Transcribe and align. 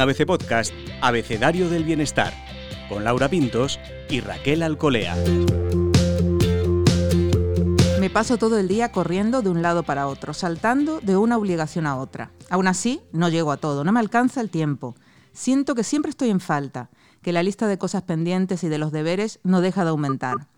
ABC 0.00 0.24
Podcast, 0.24 0.72
Abecedario 1.02 1.68
del 1.68 1.84
Bienestar, 1.84 2.32
con 2.88 3.04
Laura 3.04 3.28
Pintos 3.28 3.78
y 4.08 4.20
Raquel 4.20 4.62
Alcolea. 4.62 5.14
Me 8.00 8.08
paso 8.08 8.38
todo 8.38 8.58
el 8.58 8.66
día 8.66 8.92
corriendo 8.92 9.42
de 9.42 9.50
un 9.50 9.60
lado 9.60 9.82
para 9.82 10.06
otro, 10.06 10.32
saltando 10.32 11.00
de 11.00 11.18
una 11.18 11.36
obligación 11.36 11.86
a 11.86 11.98
otra. 11.98 12.30
Aún 12.48 12.66
así, 12.66 13.02
no 13.12 13.28
llego 13.28 13.52
a 13.52 13.58
todo, 13.58 13.84
no 13.84 13.92
me 13.92 14.00
alcanza 14.00 14.40
el 14.40 14.48
tiempo. 14.48 14.96
Siento 15.32 15.74
que 15.74 15.84
siempre 15.84 16.10
estoy 16.10 16.30
en 16.30 16.40
falta, 16.40 16.88
que 17.20 17.32
la 17.32 17.42
lista 17.42 17.66
de 17.66 17.76
cosas 17.76 18.02
pendientes 18.02 18.64
y 18.64 18.68
de 18.68 18.78
los 18.78 18.92
deberes 18.92 19.38
no 19.42 19.60
deja 19.60 19.84
de 19.84 19.90
aumentar. 19.90 20.48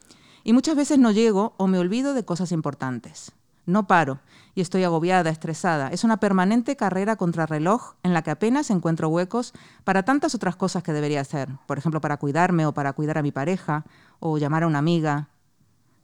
Y 0.44 0.52
muchas 0.52 0.76
veces 0.76 0.98
no 0.98 1.10
llego 1.10 1.54
o 1.56 1.66
me 1.66 1.78
olvido 1.78 2.14
de 2.14 2.24
cosas 2.24 2.52
importantes. 2.52 3.32
No 3.64 3.86
paro 3.86 4.20
y 4.54 4.60
estoy 4.60 4.84
agobiada, 4.84 5.30
estresada. 5.30 5.88
Es 5.88 6.04
una 6.04 6.18
permanente 6.18 6.76
carrera 6.76 7.16
contra 7.16 7.46
reloj 7.46 7.94
en 8.02 8.12
la 8.12 8.22
que 8.22 8.30
apenas 8.30 8.70
encuentro 8.70 9.08
huecos 9.08 9.52
para 9.84 10.02
tantas 10.02 10.34
otras 10.34 10.56
cosas 10.56 10.82
que 10.82 10.92
debería 10.92 11.20
hacer. 11.20 11.48
Por 11.66 11.78
ejemplo, 11.78 12.00
para 12.00 12.16
cuidarme 12.16 12.66
o 12.66 12.72
para 12.72 12.92
cuidar 12.92 13.18
a 13.18 13.22
mi 13.22 13.30
pareja 13.30 13.84
o 14.20 14.38
llamar 14.38 14.64
a 14.64 14.66
una 14.66 14.78
amiga. 14.78 15.28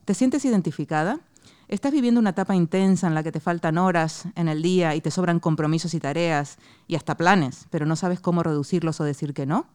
¿Te 0.05 0.15
sientes 0.15 0.45
identificada? 0.45 1.20
¿Estás 1.66 1.92
viviendo 1.92 2.20
una 2.20 2.30
etapa 2.30 2.55
intensa 2.55 3.06
en 3.06 3.15
la 3.15 3.23
que 3.23 3.32
te 3.32 3.41
faltan 3.41 3.77
horas 3.77 4.24
en 4.37 4.48
el 4.48 4.62
día 4.62 4.95
y 4.95 5.02
te 5.02 5.10
sobran 5.10 5.38
compromisos 5.38 5.93
y 5.93 6.01
tareas 6.01 6.56
y 6.87 6.96
hasta 6.96 7.16
planes, 7.16 7.66
pero 7.70 7.84
no 7.84 7.95
sabes 7.95 8.20
cómo 8.20 8.43
reducirlos 8.43 9.01
o 9.01 9.04
decir 9.04 9.34
que 9.34 9.45
no? 9.45 9.66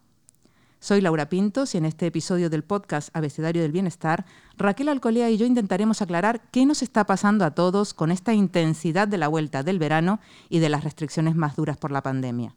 Soy 0.84 1.00
Laura 1.00 1.30
Pintos 1.30 1.76
y 1.76 1.78
en 1.78 1.86
este 1.86 2.08
episodio 2.08 2.50
del 2.50 2.66
podcast 2.66 3.08
Abecedario 3.16 3.62
del 3.62 3.72
Bienestar, 3.72 4.26
Raquel 4.58 4.90
Alcolea 4.90 5.30
y 5.30 5.38
yo 5.38 5.46
intentaremos 5.46 6.02
aclarar 6.02 6.42
qué 6.52 6.66
nos 6.66 6.82
está 6.82 7.06
pasando 7.06 7.46
a 7.46 7.52
todos 7.52 7.94
con 7.94 8.12
esta 8.12 8.34
intensidad 8.34 9.08
de 9.08 9.18
la 9.18 9.30
vuelta 9.30 9.64
del 9.64 9.80
verano 9.80 10.20
y 10.50 10.60
de 10.60 10.68
las 10.68 10.84
restricciones 10.84 11.38
más 11.38 11.56
duras 11.56 11.78
por 11.78 11.94
la 11.94 12.04
pandemia. 12.04 12.54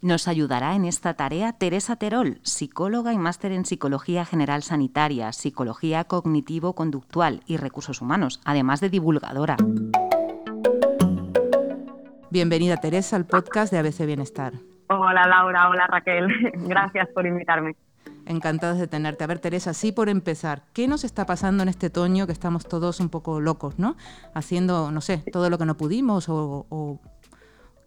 Nos 0.00 0.26
ayudará 0.26 0.74
en 0.74 0.84
esta 0.84 1.14
tarea 1.14 1.52
Teresa 1.52 1.94
Terol, 1.94 2.40
psicóloga 2.42 3.12
y 3.12 3.18
máster 3.18 3.52
en 3.52 3.64
Psicología 3.64 4.24
General 4.24 4.64
Sanitaria, 4.64 5.32
Psicología 5.32 6.02
Cognitivo-Conductual 6.02 7.44
y 7.46 7.58
Recursos 7.58 8.00
Humanos, 8.02 8.40
además 8.44 8.80
de 8.80 8.90
divulgadora. 8.90 9.56
Bienvenida 12.28 12.78
Teresa 12.78 13.14
al 13.14 13.26
podcast 13.26 13.72
de 13.72 13.78
ABC 13.78 14.04
Bienestar. 14.04 14.71
Hola 14.98 15.26
Laura, 15.26 15.68
hola 15.68 15.86
Raquel, 15.86 16.28
gracias 16.68 17.08
por 17.14 17.26
invitarme. 17.26 17.74
Encantados 18.26 18.78
de 18.78 18.86
tenerte. 18.86 19.24
A 19.24 19.26
ver, 19.26 19.38
Teresa, 19.38 19.74
sí 19.74 19.90
por 19.90 20.08
empezar, 20.08 20.62
¿qué 20.74 20.86
nos 20.86 21.04
está 21.04 21.26
pasando 21.26 21.62
en 21.62 21.68
este 21.68 21.86
otoño 21.86 22.26
que 22.26 22.32
estamos 22.32 22.68
todos 22.68 23.00
un 23.00 23.08
poco 23.08 23.40
locos, 23.40 23.78
¿no? 23.78 23.96
Haciendo, 24.34 24.90
no 24.90 25.00
sé, 25.00 25.24
todo 25.32 25.50
lo 25.50 25.58
que 25.58 25.66
no 25.66 25.76
pudimos 25.76 26.28
o... 26.28 27.00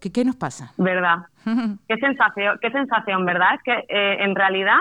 ¿qué, 0.00 0.24
nos 0.24 0.36
pasa? 0.36 0.72
Verdad. 0.76 1.18
qué 1.88 1.96
sensación, 1.96 2.58
qué 2.60 2.70
sensación, 2.70 3.24
¿verdad? 3.24 3.54
Es 3.54 3.62
que 3.62 3.72
eh, 3.88 4.24
en 4.24 4.34
realidad 4.34 4.78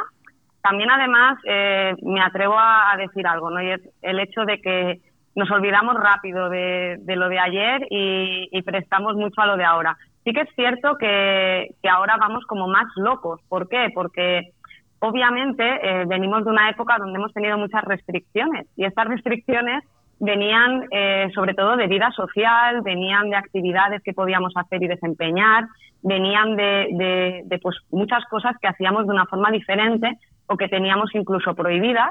también 0.61 0.89
además 0.89 1.37
eh, 1.45 1.95
me 2.01 2.21
atrevo 2.21 2.55
a, 2.57 2.95
decir 2.97 3.25
algo, 3.27 3.49
¿no? 3.49 3.61
Y 3.61 3.71
es 3.71 3.81
el 4.01 4.19
hecho 4.19 4.45
de 4.45 4.59
que 4.61 4.99
nos 5.35 5.49
olvidamos 5.51 5.95
rápido 5.95 6.49
de, 6.49 6.99
lo 7.05 7.29
de 7.29 7.39
ayer 7.39 7.87
y 7.89 8.61
prestamos 8.63 9.15
mucho 9.15 9.41
a 9.41 9.47
lo 9.47 9.57
de 9.57 9.65
ahora. 9.65 9.97
Sí 10.25 10.33
que 10.33 10.41
es 10.41 10.49
cierto 10.55 10.97
que, 10.97 11.69
ahora 11.87 12.17
vamos 12.19 12.45
como 12.47 12.67
más 12.67 12.87
locos. 12.95 13.39
¿Por 13.47 13.69
qué? 13.69 13.89
Porque 13.93 14.53
obviamente 14.99 15.63
eh, 15.63 16.05
venimos 16.07 16.43
de 16.43 16.49
una 16.49 16.67
época 16.69 16.97
donde 16.97 17.19
hemos 17.19 17.31
tenido 17.31 17.59
muchas 17.59 17.83
restricciones 17.83 18.67
y 18.75 18.85
estas 18.85 19.07
restricciones 19.07 19.83
venían 20.19 20.87
eh, 20.89 21.29
sobre 21.35 21.53
todo 21.53 21.77
de 21.77 21.85
vida 21.85 22.09
social, 22.11 22.81
venían 22.81 23.29
de 23.29 23.35
actividades 23.35 24.01
que 24.01 24.13
podíamos 24.13 24.53
hacer 24.55 24.81
y 24.81 24.87
desempeñar, 24.87 25.67
venían 26.01 26.55
de, 26.55 27.43
de, 27.45 27.59
pues 27.59 27.77
muchas 27.91 28.25
cosas 28.25 28.55
que 28.59 28.67
hacíamos 28.67 29.05
de 29.05 29.13
una 29.13 29.25
forma 29.25 29.51
diferente 29.51 30.17
o 30.47 30.57
que 30.57 30.69
teníamos 30.69 31.13
incluso 31.13 31.53
prohibidas 31.53 32.09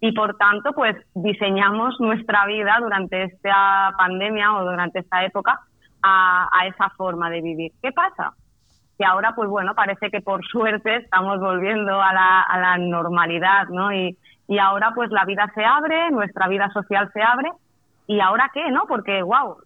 y 0.00 0.10
por 0.10 0.36
tanto 0.36 0.72
pues 0.72 0.96
diseñamos 1.14 2.00
nuestra 2.00 2.46
vida 2.46 2.78
durante 2.80 3.24
esta 3.24 3.92
pandemia 3.96 4.54
o 4.54 4.64
durante 4.64 5.00
esta 5.00 5.24
época 5.24 5.60
a, 6.04 6.66
esa 6.66 6.90
forma 6.90 7.30
de 7.30 7.40
vivir. 7.40 7.72
¿Qué 7.82 7.90
pasa? 7.92 8.34
Que 8.98 9.04
ahora, 9.04 9.32
pues 9.34 9.48
bueno, 9.48 9.74
parece 9.74 10.10
que 10.10 10.20
por 10.20 10.44
suerte 10.46 10.96
estamos 10.96 11.40
volviendo 11.40 12.00
a 12.00 12.12
la, 12.12 12.76
normalidad, 12.78 13.68
¿no? 13.68 13.92
Y, 13.92 14.16
y 14.46 14.58
ahora 14.58 14.92
pues 14.94 15.10
la 15.10 15.24
vida 15.24 15.50
se 15.54 15.64
abre, 15.64 16.10
nuestra 16.10 16.48
vida 16.48 16.68
social 16.70 17.10
se 17.12 17.22
abre, 17.22 17.50
y 18.06 18.20
ahora 18.20 18.50
qué, 18.52 18.70
¿no? 18.70 18.84
Porque, 18.86 19.22
wow, 19.22 19.56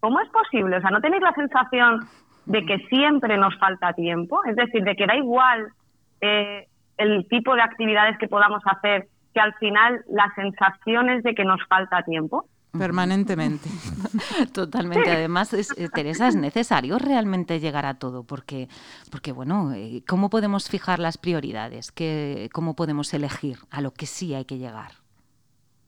¿cómo 0.00 0.20
es 0.20 0.28
posible? 0.28 0.76
O 0.76 0.80
sea, 0.80 0.90
¿no 0.90 1.00
tenéis 1.00 1.22
la 1.22 1.32
sensación 1.32 2.06
de 2.44 2.64
que 2.66 2.78
siempre 2.88 3.38
nos 3.38 3.56
falta 3.58 3.94
tiempo? 3.94 4.44
Es 4.44 4.56
decir, 4.56 4.84
de 4.84 4.94
que 4.94 5.06
da 5.06 5.16
igual 5.16 5.68
eh, 6.20 6.66
el 6.98 7.26
tipo 7.28 7.54
de 7.54 7.62
actividades 7.62 8.18
que 8.18 8.28
podamos 8.28 8.62
hacer, 8.66 9.06
que 9.32 9.40
al 9.40 9.54
final 9.54 10.04
la 10.08 10.30
sensación 10.34 11.08
es 11.08 11.22
de 11.22 11.34
que 11.34 11.44
nos 11.44 11.64
falta 11.66 12.02
tiempo 12.02 12.44
permanentemente. 12.78 13.68
Totalmente. 14.54 15.10
Además, 15.10 15.52
es, 15.52 15.76
eh, 15.78 15.88
Teresa, 15.92 16.28
es 16.28 16.36
necesario 16.36 16.98
realmente 16.98 17.60
llegar 17.60 17.86
a 17.86 17.94
todo, 17.94 18.24
porque, 18.24 18.68
porque 19.10 19.32
bueno, 19.32 19.72
eh, 19.74 20.02
¿cómo 20.06 20.30
podemos 20.30 20.68
fijar 20.68 20.98
las 20.98 21.18
prioridades? 21.18 21.92
¿Qué, 21.92 22.48
¿Cómo 22.52 22.74
podemos 22.74 23.12
elegir 23.14 23.58
a 23.70 23.80
lo 23.80 23.90
que 23.92 24.06
sí 24.06 24.34
hay 24.34 24.44
que 24.44 24.58
llegar? 24.58 24.92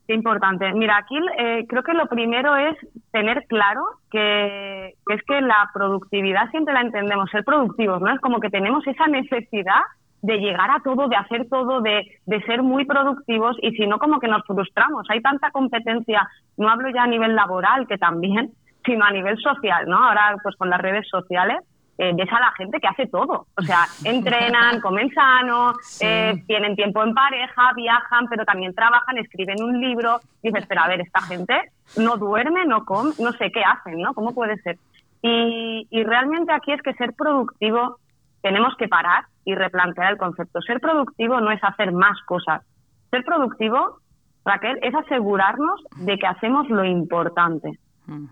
Qué 0.07 0.15
importante. 0.15 0.73
Mira, 0.73 0.97
aquí 0.97 1.15
eh, 1.37 1.65
creo 1.69 1.83
que 1.83 1.93
lo 1.93 2.07
primero 2.07 2.57
es 2.57 2.75
tener 3.11 3.45
claro 3.45 3.83
que, 4.09 4.95
que, 5.05 5.13
es 5.13 5.23
que 5.23 5.39
la 5.41 5.69
productividad 5.71 6.49
siempre 6.49 6.73
la 6.73 6.81
entendemos, 6.81 7.29
ser 7.29 7.43
productivos, 7.43 8.01
¿no? 8.01 8.11
Es 8.11 8.19
como 8.19 8.39
que 8.39 8.49
tenemos 8.49 8.85
esa 8.87 9.05
necesidad 9.07 9.81
de 10.21 10.37
llegar 10.37 10.69
a 10.71 10.81
todo, 10.83 11.07
de 11.07 11.15
hacer 11.15 11.47
todo, 11.49 11.81
de, 11.81 12.19
de 12.25 12.41
ser 12.43 12.61
muy 12.61 12.85
productivos 12.85 13.57
y 13.61 13.71
si 13.71 13.87
no 13.87 13.99
como 13.99 14.19
que 14.19 14.27
nos 14.27 14.45
frustramos. 14.45 15.05
Hay 15.09 15.21
tanta 15.21 15.51
competencia, 15.51 16.27
no 16.57 16.69
hablo 16.69 16.89
ya 16.89 17.03
a 17.03 17.07
nivel 17.07 17.35
laboral, 17.35 17.87
que 17.87 17.97
también, 17.97 18.51
sino 18.85 19.05
a 19.05 19.11
nivel 19.11 19.37
social, 19.39 19.87
¿no? 19.87 19.97
Ahora 19.97 20.35
pues 20.43 20.55
con 20.55 20.69
las 20.69 20.81
redes 20.81 21.07
sociales 21.09 21.59
eh, 21.97 22.13
ves 22.15 22.31
a 22.31 22.39
la 22.39 22.51
gente 22.57 22.79
que 22.79 22.87
hace 22.87 23.07
todo. 23.07 23.47
O 23.57 23.61
sea, 23.61 23.85
entrenan, 24.05 24.79
comen 24.79 25.11
sano, 25.13 25.73
eh, 25.99 26.33
tienen 26.47 26.75
tiempo 26.75 27.03
en 27.03 27.13
pareja, 27.13 27.73
viajan, 27.75 28.27
pero 28.29 28.45
también 28.45 28.73
trabajan, 28.73 29.17
escriben 29.17 29.61
un 29.61 29.79
libro. 29.79 30.21
Y 30.41 30.49
dices, 30.49 30.65
pero 30.67 30.81
a 30.81 30.87
ver, 30.87 31.01
esta 31.01 31.21
gente 31.21 31.71
no 31.97 32.15
duerme, 32.15 32.65
no 32.65 32.85
come, 32.85 33.11
no 33.19 33.33
sé 33.33 33.51
qué 33.51 33.63
hacen, 33.63 33.99
¿no? 33.99 34.13
¿Cómo 34.13 34.33
puede 34.33 34.57
ser? 34.61 34.77
Y, 35.21 35.87
y 35.89 36.03
realmente 36.03 36.53
aquí 36.53 36.71
es 36.71 36.81
que 36.81 36.93
ser 36.93 37.13
productivo 37.13 37.97
tenemos 38.41 38.75
que 38.77 38.87
parar 38.87 39.25
y 39.49 39.55
replantear 39.55 40.11
el 40.11 40.17
concepto. 40.17 40.61
Ser 40.61 40.79
productivo 40.79 41.41
no 41.41 41.51
es 41.51 41.63
hacer 41.63 41.91
más 41.91 42.21
cosas. 42.25 42.61
Ser 43.09 43.23
productivo, 43.23 43.97
Raquel, 44.45 44.77
es 44.81 44.93
asegurarnos 44.93 45.81
de 45.97 46.17
que 46.17 46.27
hacemos 46.27 46.69
lo 46.69 46.85
importante. 46.85 47.71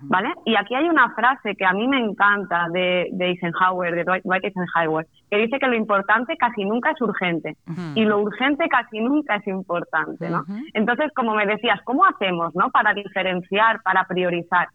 ¿Vale? 0.02 0.34
Y 0.44 0.56
aquí 0.56 0.74
hay 0.74 0.90
una 0.90 1.14
frase 1.14 1.56
que 1.56 1.64
a 1.64 1.72
mí 1.72 1.88
me 1.88 2.00
encanta 2.00 2.68
de, 2.74 3.10
de 3.12 3.26
Eisenhower, 3.28 3.94
de 3.94 4.04
Dwight 4.04 4.44
Eisenhower, 4.44 5.06
que 5.30 5.38
dice 5.38 5.60
que 5.60 5.68
lo 5.68 5.76
importante 5.76 6.36
casi 6.36 6.66
nunca 6.66 6.90
es 6.90 7.00
urgente 7.00 7.58
y 7.94 8.04
lo 8.04 8.18
urgente 8.18 8.68
casi 8.70 9.00
nunca 9.00 9.36
es 9.36 9.46
importante, 9.46 10.32
¿no? 10.32 10.46
Entonces, 10.74 11.12
como 11.16 11.36
me 11.36 11.46
decías, 11.46 11.80
¿cómo 11.84 12.06
hacemos, 12.06 12.56
no? 12.56 12.72
Para 12.72 12.96
diferenciar, 12.96 13.84
para 13.84 14.06
priorizar. 14.06 14.68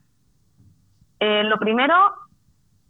Eh, 1.18 1.42
lo 1.42 1.58
primero, 1.58 1.96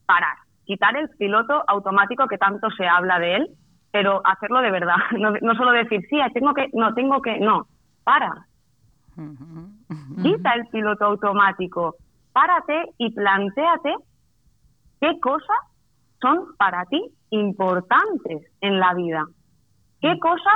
parar 0.04 0.36
quitar 0.64 0.96
el 0.96 1.08
piloto 1.10 1.62
automático 1.66 2.26
que 2.26 2.38
tanto 2.38 2.70
se 2.70 2.86
habla 2.86 3.18
de 3.18 3.36
él, 3.36 3.48
pero 3.90 4.22
hacerlo 4.24 4.60
de 4.60 4.70
verdad, 4.70 4.96
no, 5.42 5.54
solo 5.54 5.72
decir, 5.72 6.00
sí, 6.08 6.18
tengo 6.32 6.54
que, 6.54 6.68
no, 6.72 6.94
tengo 6.94 7.20
que, 7.20 7.38
no, 7.38 7.66
para. 8.04 8.46
Quita 10.22 10.54
el 10.54 10.66
piloto 10.68 11.04
automático, 11.04 11.96
párate 12.32 12.84
y 12.96 13.12
planteate 13.12 13.94
qué 15.00 15.20
cosas 15.20 15.56
son 16.20 16.56
para 16.56 16.86
ti 16.86 17.02
importantes 17.30 18.42
en 18.60 18.80
la 18.80 18.94
vida, 18.94 19.26
qué 20.00 20.18
cosas 20.18 20.54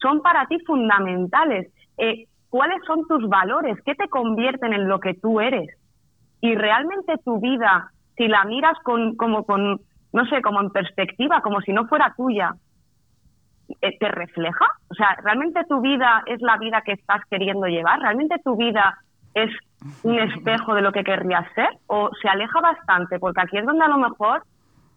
son 0.00 0.22
para 0.22 0.46
ti 0.46 0.58
fundamentales, 0.64 1.72
eh, 1.96 2.26
cuáles 2.50 2.78
son 2.86 3.06
tus 3.08 3.28
valores, 3.28 3.78
qué 3.84 3.94
te 3.94 4.08
convierten 4.08 4.72
en 4.72 4.88
lo 4.88 5.00
que 5.00 5.14
tú 5.14 5.40
eres. 5.40 5.68
Y 6.40 6.54
realmente 6.54 7.14
tu 7.24 7.40
vida 7.40 7.90
si 8.18 8.28
la 8.28 8.44
miras 8.44 8.76
con, 8.82 9.16
como 9.16 9.44
con, 9.44 9.80
no 10.12 10.26
sé, 10.26 10.42
como 10.42 10.60
en 10.60 10.70
perspectiva, 10.70 11.40
como 11.40 11.60
si 11.62 11.72
no 11.72 11.86
fuera 11.86 12.12
tuya, 12.16 12.52
eh, 13.80 13.96
¿te 13.98 14.08
refleja? 14.08 14.66
O 14.90 14.94
sea, 14.94 15.16
¿realmente 15.22 15.64
tu 15.68 15.80
vida 15.80 16.22
es 16.26 16.42
la 16.42 16.58
vida 16.58 16.82
que 16.82 16.92
estás 16.92 17.22
queriendo 17.30 17.66
llevar? 17.66 18.00
¿Realmente 18.00 18.36
tu 18.44 18.56
vida 18.56 18.98
es 19.34 19.50
un 20.02 20.18
espejo 20.18 20.74
de 20.74 20.82
lo 20.82 20.92
que 20.92 21.04
querrías 21.04 21.46
ser? 21.54 21.68
¿O 21.86 22.10
se 22.20 22.28
aleja 22.28 22.60
bastante? 22.60 23.18
Porque 23.18 23.40
aquí 23.40 23.56
es 23.56 23.64
donde 23.64 23.84
a 23.84 23.88
lo 23.88 23.98
mejor 23.98 24.42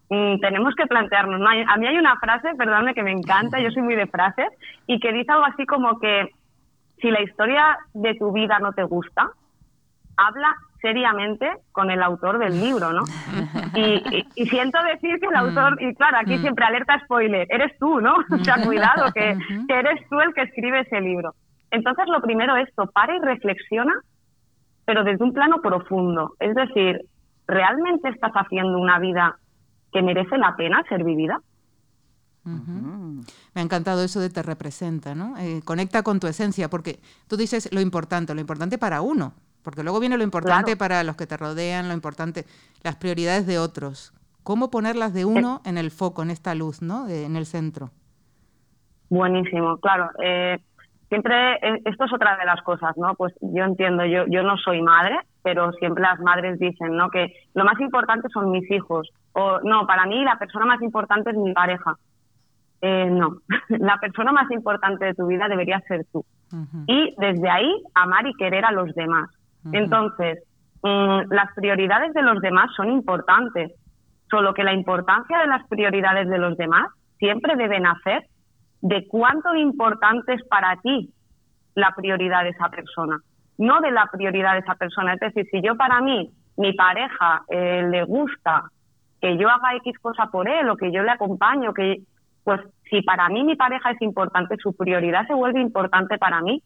mm, 0.10 0.40
tenemos 0.40 0.74
que 0.76 0.88
plantearnos. 0.88 1.40
A 1.68 1.78
mí 1.78 1.88
hay 1.88 1.98
una 1.98 2.18
frase, 2.18 2.56
perdóname, 2.58 2.96
que 2.96 3.04
me 3.04 3.12
encanta, 3.12 3.60
yo 3.60 3.70
soy 3.70 3.84
muy 3.84 3.96
de 3.96 4.08
frases, 4.08 4.50
y 4.88 5.00
que 5.00 5.14
dice 5.14 5.32
algo 5.32 5.46
así 5.46 5.66
como 5.66 6.00
que 6.00 6.32
si 7.00 7.12
la 7.12 7.22
historia 7.22 7.78
de 7.94 8.16
tu 8.16 8.32
vida 8.32 8.58
no 8.60 8.74
te 8.74 8.84
gusta, 8.84 9.30
habla 10.18 10.56
seriamente 10.82 11.50
con 11.72 11.92
el 11.92 12.02
autor 12.02 12.40
del 12.40 12.60
libro, 12.60 12.92
¿no? 12.92 13.04
Y, 14.36 14.46
siento 14.48 14.80
decir 14.84 15.20
que 15.20 15.28
el 15.28 15.36
autor, 15.36 15.82
y 15.82 15.96
claro, 15.96 16.18
aquí 16.18 16.38
mm. 16.38 16.42
siempre 16.42 16.66
alerta 16.66 17.00
spoiler, 17.06 17.48
eres 17.50 17.78
tú, 17.80 18.02
¿no? 18.02 18.16
O 18.32 18.44
sea, 18.44 18.64
cuidado, 18.64 19.12
que, 19.14 19.38
que 19.68 19.74
eres 19.74 20.02
tú 20.10 20.20
el 20.20 20.34
que 20.34 20.42
escribe 20.42 20.82
ese 20.82 21.00
libro. 21.00 21.34
Entonces, 21.70 22.06
lo 22.08 22.22
primero 22.22 22.58
es 22.58 22.74
topar 22.76 23.10
y 23.12 23.20
reflexiona, 23.20 23.94
pero 24.86 25.04
desde 25.04 25.24
un 25.24 25.32
plano 25.32 25.62
profundo. 25.62 26.34
Es 26.40 26.54
decir, 26.56 27.06
¿realmente 27.48 28.10
estás 28.10 28.34
haciendo 28.34 28.78
una 28.78 29.00
vida 29.00 29.38
que 29.94 30.02
merece 30.02 30.38
la 30.38 30.56
pena 30.56 30.84
ser 30.90 31.04
vivida? 31.04 31.40
Me 32.44 33.62
ha 33.62 33.64
encantado 33.64 34.04
eso 34.04 34.20
de 34.20 34.30
te 34.30 34.42
representa, 34.42 35.14
¿no? 35.14 35.38
Eh, 35.38 35.62
conecta 35.64 36.02
con 36.02 36.20
tu 36.20 36.28
esencia, 36.28 36.70
porque 36.70 37.00
tú 37.28 37.38
dices 37.38 37.70
lo 37.72 37.82
importante, 37.82 38.34
lo 38.34 38.42
importante 38.42 38.78
para 38.78 39.02
uno, 39.02 39.34
porque 39.64 39.84
luego 39.84 40.00
viene 40.00 40.18
lo 40.18 40.24
importante 40.24 40.76
para 40.76 41.04
los 41.04 41.16
que 41.16 41.28
te 41.28 41.38
rodean, 41.38 41.88
lo 41.88 41.94
importante, 41.94 42.46
las 42.84 42.96
prioridades 42.96 43.46
de 43.48 43.60
otros. 43.60 44.14
¿Cómo 44.44 44.72
ponerlas 44.72 45.14
de 45.14 45.26
uno 45.26 45.62
en 45.66 45.78
el 45.78 45.92
foco, 45.92 46.24
en 46.24 46.32
esta 46.32 46.56
luz, 46.56 46.82
¿no? 46.82 47.08
en 47.08 47.36
el 47.36 47.46
centro. 47.46 47.92
Buenísimo, 49.10 49.78
claro. 49.78 50.10
Eh, 50.24 50.58
siempre, 51.10 51.56
eh, 51.56 51.82
esto 51.86 52.06
es 52.06 52.14
otra 52.14 52.38
de 52.38 52.46
las 52.46 52.62
cosas, 52.62 52.96
¿no? 52.96 53.14
Pues 53.16 53.34
yo 53.42 53.66
entiendo, 53.66 54.06
yo, 54.06 54.26
yo 54.28 54.42
no 54.42 54.58
soy 54.58 54.82
madre, 54.82 55.20
pero 55.44 55.74
siempre 55.74 56.02
las 56.02 56.20
madres 56.22 56.58
dicen, 56.60 56.96
¿no? 56.96 57.10
Que 57.10 57.34
lo 57.54 57.66
más 57.66 57.80
importante 57.82 58.30
son 58.30 58.52
mis 58.52 58.70
hijos. 58.72 59.10
O 59.34 59.60
no, 59.64 59.86
para 59.86 60.06
mí 60.06 60.24
la 60.24 60.40
persona 60.40 60.66
más 60.66 60.82
importante 60.82 61.32
es 61.32 61.38
mi 61.38 61.54
pareja. 61.54 61.98
Eh, 62.82 63.10
no, 63.12 63.38
la 63.70 63.98
persona 63.98 64.32
más 64.32 64.50
importante 64.50 65.06
de 65.06 65.14
tu 65.14 65.28
vida 65.28 65.48
debería 65.48 65.82
ser 65.82 66.06
tú. 66.12 66.26
Y 66.88 67.16
desde 67.18 67.50
ahí 67.50 67.72
amar 67.94 68.28
y 68.28 68.34
querer 68.34 68.66
a 68.66 68.72
los 68.72 68.94
demás. 68.94 69.30
Entonces, 69.72 70.44
mm, 70.82 71.32
las 71.32 71.54
prioridades 71.56 72.14
de 72.14 72.22
los 72.22 72.42
demás 72.42 72.70
son 72.76 72.92
importantes, 72.92 73.72
solo 74.30 74.54
que 74.54 74.64
la 74.64 74.74
importancia 74.74 75.40
de 75.40 75.48
las 75.48 75.68
prioridades 75.68 76.28
de 76.30 76.38
los 76.38 76.58
demás 76.58 76.88
siempre 77.20 77.56
debe 77.56 77.80
nacer 77.80 78.26
de 78.82 79.08
cuánto 79.08 79.56
importante 79.56 80.34
es 80.34 80.44
para 80.48 80.76
ti 80.78 81.14
la 81.76 81.94
prioridad 81.96 82.44
de 82.44 82.50
esa 82.50 82.70
persona, 82.70 83.20
no 83.58 83.80
de 83.82 83.92
la 83.92 84.08
prioridad 84.12 84.54
de 84.54 84.60
esa 84.60 84.76
persona. 84.76 85.14
Es 85.14 85.20
decir, 85.20 85.48
si 85.52 85.62
yo 85.62 85.76
para 85.76 86.02
mí, 86.02 86.32
mi 86.58 86.74
pareja 86.74 87.44
eh, 87.50 87.88
le 87.90 88.04
gusta 88.04 88.64
que 89.22 89.38
yo 89.38 89.50
haga 89.50 89.76
X 89.76 90.00
cosa 90.00 90.28
por 90.28 90.50
él 90.50 90.70
o 90.70 90.76
que 90.76 90.92
yo 90.92 91.04
le 91.04 91.12
acompaño, 91.12 91.74
que 91.74 92.02
pues 92.44 92.60
si 92.90 93.02
para 93.04 93.30
mí 93.30 93.44
mi 93.44 93.56
pareja 93.56 93.92
es 93.92 94.02
importante, 94.02 94.58
su 94.58 94.76
prioridad 94.76 95.28
se 95.28 95.34
vuelve 95.34 95.62
importante 95.62 96.18
para 96.18 96.42
mí. 96.42 96.62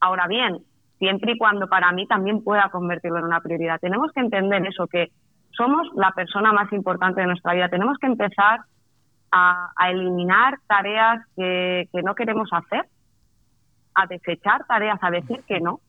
Ahora 0.00 0.26
bien, 0.26 0.58
siempre 0.98 1.32
y 1.32 1.38
cuando 1.38 1.68
para 1.68 1.92
mí 1.92 2.06
también 2.06 2.42
pueda 2.42 2.68
convertirlo 2.70 3.18
en 3.18 3.24
una 3.24 3.40
prioridad. 3.40 3.80
Tenemos 3.80 4.12
que 4.12 4.20
entender 4.20 4.66
eso, 4.66 4.86
que 4.86 5.10
somos 5.50 5.88
la 5.94 6.12
persona 6.12 6.52
más 6.52 6.72
importante 6.72 7.20
de 7.20 7.26
nuestra 7.26 7.54
vida. 7.54 7.68
Tenemos 7.68 7.98
que 7.98 8.06
empezar 8.06 8.60
a, 9.30 9.70
eliminar 9.90 10.54
tareas 10.66 11.20
que, 11.36 11.88
no 12.04 12.14
queremos 12.14 12.48
hacer, 12.52 12.86
a 13.94 14.06
desechar 14.06 14.64
tareas, 14.66 14.98
a 15.02 15.10
decir 15.10 15.42
que 15.46 15.60
no. 15.60 15.80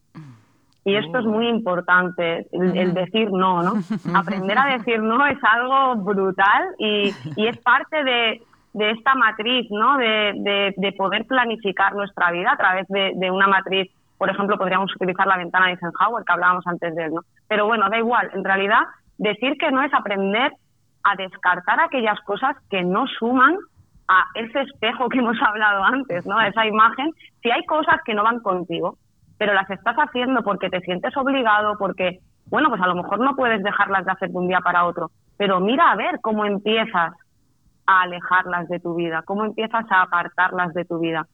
Y 0.85 0.95
esto 0.95 1.19
es 1.19 1.25
muy 1.25 1.47
importante, 1.47 2.47
el, 2.51 2.93
decir 2.93 3.29
no, 3.31 3.61
¿no? 3.61 3.73
Aprender 4.15 4.57
a 4.57 4.77
decir 4.77 5.01
no 5.01 5.25
es 5.27 5.37
algo 5.43 6.03
brutal 6.03 6.63
y, 6.79 7.13
es 7.35 7.57
parte 7.59 8.03
de, 8.03 8.41
esta 8.73 9.13
matriz, 9.15 9.69
¿no? 9.69 9.97
De, 9.97 10.95
poder 10.97 11.25
planificar 11.25 11.93
nuestra 11.95 12.31
vida 12.31 12.53
a 12.53 12.57
través 12.57 12.87
de, 12.87 13.31
una 13.31 13.47
matriz 13.47 13.91
por 14.19 14.29
ejemplo, 14.29 14.57
podríamos 14.57 14.93
utilizar 14.93 15.25
la 15.25 15.37
ventana 15.37 15.67
de 15.67 15.71
Eisenhower 15.71 16.25
que 16.25 16.33
hablábamos 16.33 16.67
antes 16.67 16.93
de 16.93 17.05
él, 17.05 17.13
¿no? 17.13 17.21
Pero 17.47 17.65
bueno, 17.67 17.89
da 17.89 17.97
igual, 17.97 18.29
en 18.33 18.43
realidad 18.43 18.81
decir 19.17 19.57
que 19.57 19.71
no 19.71 19.81
es 19.81 19.93
aprender 19.93 20.51
a 21.03 21.15
descartar 21.15 21.79
aquellas 21.79 22.19
cosas 22.21 22.57
que 22.69 22.83
no 22.83 23.07
suman 23.07 23.55
a 24.09 24.25
ese 24.35 24.61
espejo 24.61 25.07
que 25.07 25.19
hemos 25.19 25.37
hablado 25.41 25.85
antes, 25.85 26.25
¿no? 26.25 26.37
A 26.37 26.49
esa 26.49 26.65
imagen. 26.65 27.11
Si 27.41 27.49
hay 27.49 27.65
cosas 27.65 28.01
que 28.03 28.13
no 28.13 28.23
van 28.23 28.41
contigo, 28.41 28.97
pero 29.37 29.53
las 29.53 29.69
estás 29.69 29.95
haciendo 29.95 30.43
porque 30.43 30.69
te 30.69 30.81
sientes 30.81 31.15
obligado, 31.15 31.77
porque, 31.77 32.19
bueno, 32.47 32.67
pues 32.67 32.81
a 32.81 32.87
lo 32.87 32.95
mejor 32.95 33.19
no 33.19 33.37
puedes 33.37 33.63
dejarlas 33.63 34.03
de 34.03 34.11
hacer 34.11 34.31
de 34.31 34.37
un 34.37 34.49
día 34.49 34.59
para 34.59 34.85
otro, 34.85 35.11
pero 35.37 35.61
mira 35.61 35.91
a 35.91 35.95
ver 35.95 36.19
cómo 36.21 36.43
empiezas 36.43 37.13
a 37.85 38.01
alejarlas 38.01 38.67
de 38.67 38.81
tu 38.81 38.95
vida, 38.95 39.21
cómo 39.23 39.45
empiezas 39.45 39.85
a 39.89 40.01
apartarlas 40.01 40.73
de 40.73 40.83
tu 40.83 40.99
vida. 40.99 41.25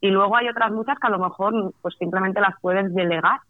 Y 0.00 0.10
luego 0.10 0.36
hay 0.36 0.48
otras 0.48 0.72
muchas 0.72 0.98
que 0.98 1.06
a 1.06 1.10
lo 1.10 1.18
mejor 1.18 1.74
pues 1.82 1.94
simplemente 1.98 2.40
las 2.40 2.54
puedes 2.60 2.92
delegar. 2.94 3.40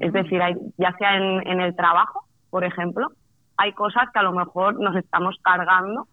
Es 0.00 0.12
decir, 0.12 0.42
hay, 0.42 0.54
ya 0.76 0.94
sea 0.98 1.16
en, 1.16 1.46
en, 1.48 1.60
el 1.62 1.74
trabajo, 1.74 2.26
por 2.50 2.62
ejemplo, 2.62 3.08
hay 3.56 3.72
cosas 3.72 4.10
que 4.12 4.18
a 4.18 4.22
lo 4.22 4.32
mejor 4.32 4.78
nos 4.78 4.94
estamos 4.96 5.38
cargando 5.42 6.06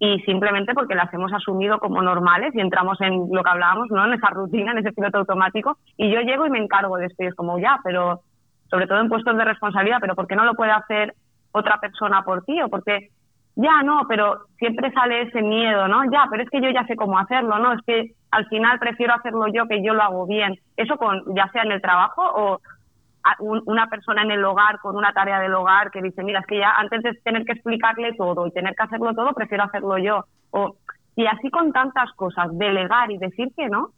y 0.00 0.18
simplemente 0.20 0.74
porque 0.74 0.96
las 0.96 1.12
hemos 1.14 1.32
asumido 1.32 1.78
como 1.78 2.02
normales 2.02 2.52
y 2.54 2.60
entramos 2.60 3.00
en 3.02 3.28
lo 3.30 3.44
que 3.44 3.50
hablábamos, 3.50 3.88
¿no? 3.90 4.04
En 4.04 4.14
esa 4.14 4.30
rutina, 4.30 4.72
en 4.72 4.78
ese 4.78 4.92
piloto 4.92 5.18
automático 5.18 5.78
y 5.96 6.10
yo 6.10 6.20
llego 6.22 6.46
y 6.46 6.50
me 6.50 6.58
encargo 6.58 6.96
de 6.96 7.06
esto 7.06 7.22
y 7.22 7.26
es 7.26 7.34
como 7.34 7.58
ya, 7.58 7.78
pero 7.84 8.22
sobre 8.70 8.86
todo 8.86 8.98
en 8.98 9.08
puestos 9.08 9.36
de 9.36 9.44
responsabilidad, 9.44 9.98
pero 10.00 10.14
¿por 10.14 10.26
qué 10.26 10.34
no 10.34 10.44
lo 10.44 10.54
puede 10.54 10.72
hacer 10.72 11.14
otra 11.52 11.78
persona 11.80 12.24
por 12.24 12.44
ti 12.44 12.60
o 12.62 12.68
porque 12.68 13.10
ya 13.56 13.82
no, 13.82 14.02
pero 14.08 14.46
siempre 14.58 14.92
sale 14.92 15.22
ese 15.22 15.42
miedo, 15.42 15.88
¿no? 15.88 16.04
Ya, 16.10 16.26
pero 16.30 16.42
es 16.42 16.50
que 16.50 16.60
yo 16.60 16.70
ya 16.70 16.86
sé 16.86 16.96
cómo 16.96 17.18
hacerlo, 17.18 17.58
¿no? 17.58 17.72
Es 17.72 17.80
que 17.86 18.14
al 18.30 18.46
final 18.46 18.78
prefiero 18.78 19.14
hacerlo 19.14 19.46
yo 19.48 19.66
que 19.66 19.82
yo 19.82 19.92
lo 19.94 20.02
hago 20.02 20.26
bien. 20.26 20.56
Eso 20.76 20.96
con 20.96 21.22
ya 21.34 21.48
sea 21.52 21.62
en 21.62 21.72
el 21.72 21.82
trabajo 21.82 22.22
o 22.22 22.60
una 23.40 23.86
persona 23.88 24.22
en 24.22 24.30
el 24.30 24.44
hogar 24.44 24.78
con 24.80 24.96
una 24.96 25.12
tarea 25.12 25.40
del 25.40 25.54
hogar 25.54 25.90
que 25.90 26.00
dice, 26.00 26.22
mira, 26.22 26.40
es 26.40 26.46
que 26.46 26.58
ya 26.58 26.72
antes 26.72 27.02
de 27.02 27.12
tener 27.22 27.44
que 27.44 27.52
explicarle 27.52 28.14
todo 28.14 28.46
y 28.46 28.52
tener 28.52 28.74
que 28.74 28.82
hacerlo 28.82 29.14
todo, 29.14 29.34
prefiero 29.34 29.64
hacerlo 29.64 29.98
yo. 29.98 30.24
O, 30.50 30.76
y 31.16 31.26
así 31.26 31.50
con 31.50 31.72
tantas 31.72 32.10
cosas, 32.12 32.46
delegar 32.56 33.10
y 33.10 33.18
decir 33.18 33.48
que 33.54 33.68
no, 33.68 33.90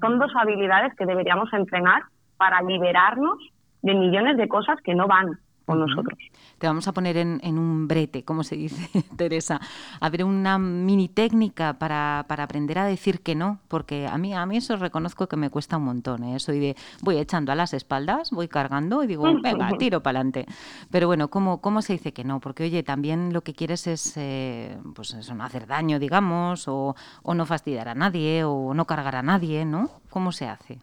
son 0.00 0.18
dos 0.18 0.32
habilidades 0.34 0.94
que 0.96 1.04
deberíamos 1.04 1.52
entrenar 1.52 2.02
para 2.38 2.62
liberarnos 2.62 3.36
de 3.82 3.94
millones 3.94 4.38
de 4.38 4.48
cosas 4.48 4.78
que 4.82 4.94
no 4.94 5.06
van 5.06 5.38
nosotros. 5.78 6.18
Te 6.58 6.66
vamos 6.66 6.86
a 6.88 6.92
poner 6.92 7.16
en, 7.16 7.58
un 7.58 7.88
brete, 7.88 8.24
como 8.24 8.44
se 8.44 8.56
dice, 8.56 8.88
Teresa. 9.16 9.60
A 10.00 10.10
ver, 10.10 10.24
una 10.24 10.58
mini 10.58 11.08
técnica 11.08 11.78
para, 11.78 12.20
aprender 12.20 12.78
a 12.78 12.84
decir 12.84 13.20
que 13.20 13.34
no, 13.34 13.60
porque 13.68 14.06
a 14.06 14.18
mí, 14.18 14.34
a 14.34 14.44
mí 14.46 14.56
eso 14.56 14.76
reconozco 14.76 15.26
que 15.26 15.36
me 15.36 15.50
cuesta 15.50 15.76
un 15.76 15.84
montón. 15.84 16.24
¿eh? 16.24 16.38
Soy 16.38 16.58
de, 16.58 16.76
voy 17.02 17.18
echando 17.18 17.52
a 17.52 17.54
las 17.54 17.72
espaldas, 17.74 18.30
voy 18.30 18.48
cargando 18.48 19.02
y 19.02 19.06
digo, 19.06 19.24
venga, 19.42 19.70
tiro 19.78 20.02
para 20.02 20.18
adelante. 20.18 20.46
Pero 20.90 21.06
bueno, 21.06 21.28
¿cómo, 21.28 21.60
¿cómo 21.60 21.82
se 21.82 21.94
dice 21.94 22.12
que 22.12 22.24
no? 22.24 22.40
Porque, 22.40 22.64
oye, 22.64 22.82
también 22.82 23.32
lo 23.32 23.42
que 23.42 23.54
quieres 23.54 23.86
es, 23.86 24.16
eh, 24.16 24.78
pues 24.94 25.14
eso, 25.14 25.34
no 25.34 25.44
hacer 25.44 25.66
daño, 25.66 25.98
digamos, 25.98 26.68
o, 26.68 26.94
o 27.22 27.34
no 27.34 27.46
fastidiar 27.46 27.88
a 27.88 27.94
nadie, 27.94 28.44
o 28.44 28.74
no 28.74 28.86
cargar 28.86 29.16
a 29.16 29.22
nadie, 29.22 29.64
¿no? 29.64 29.90
¿Cómo 30.10 30.32
se 30.32 30.48
hace? 30.48 30.80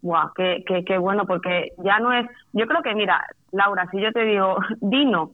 Guau, 0.00 0.30
qué, 0.34 0.64
qué, 0.86 0.98
bueno, 0.98 1.26
porque 1.26 1.72
ya 1.78 1.98
no 1.98 2.12
es. 2.12 2.26
Yo 2.52 2.66
creo 2.66 2.82
que, 2.82 2.94
mira, 2.94 3.26
Laura, 3.50 3.86
si 3.90 4.00
yo 4.00 4.12
te 4.12 4.24
digo, 4.24 4.58
dino, 4.80 5.32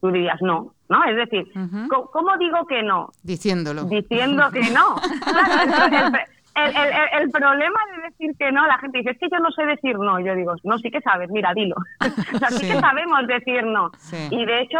tú 0.00 0.10
dirías 0.10 0.40
no, 0.40 0.72
¿no? 0.88 1.04
Es 1.04 1.16
decir, 1.16 1.46
¿cómo, 2.12 2.36
digo 2.38 2.66
que 2.66 2.82
no? 2.82 3.10
Diciéndolo. 3.22 3.84
Diciendo 3.84 4.50
que 4.52 4.70
no. 4.70 4.96
el, 6.54 6.76
el, 6.76 7.22
el, 7.22 7.30
problema 7.30 7.78
de 7.94 8.02
decir 8.08 8.36
que 8.38 8.52
no, 8.52 8.66
la 8.66 8.78
gente 8.78 8.98
dice, 8.98 9.10
es 9.10 9.18
que 9.18 9.28
yo 9.30 9.38
no 9.40 9.50
sé 9.50 9.66
decir 9.66 9.98
no. 9.98 10.20
Yo 10.20 10.34
digo, 10.36 10.54
no, 10.62 10.78
sí 10.78 10.90
que 10.90 11.00
sabes, 11.00 11.28
mira, 11.30 11.52
dilo. 11.54 11.76
o 12.34 12.38
sea, 12.38 12.50
sí, 12.50 12.68
que 12.68 12.78
sabemos 12.78 13.26
decir 13.26 13.64
no. 13.64 13.90
Y 14.30 14.44
de 14.44 14.60
hecho, 14.60 14.78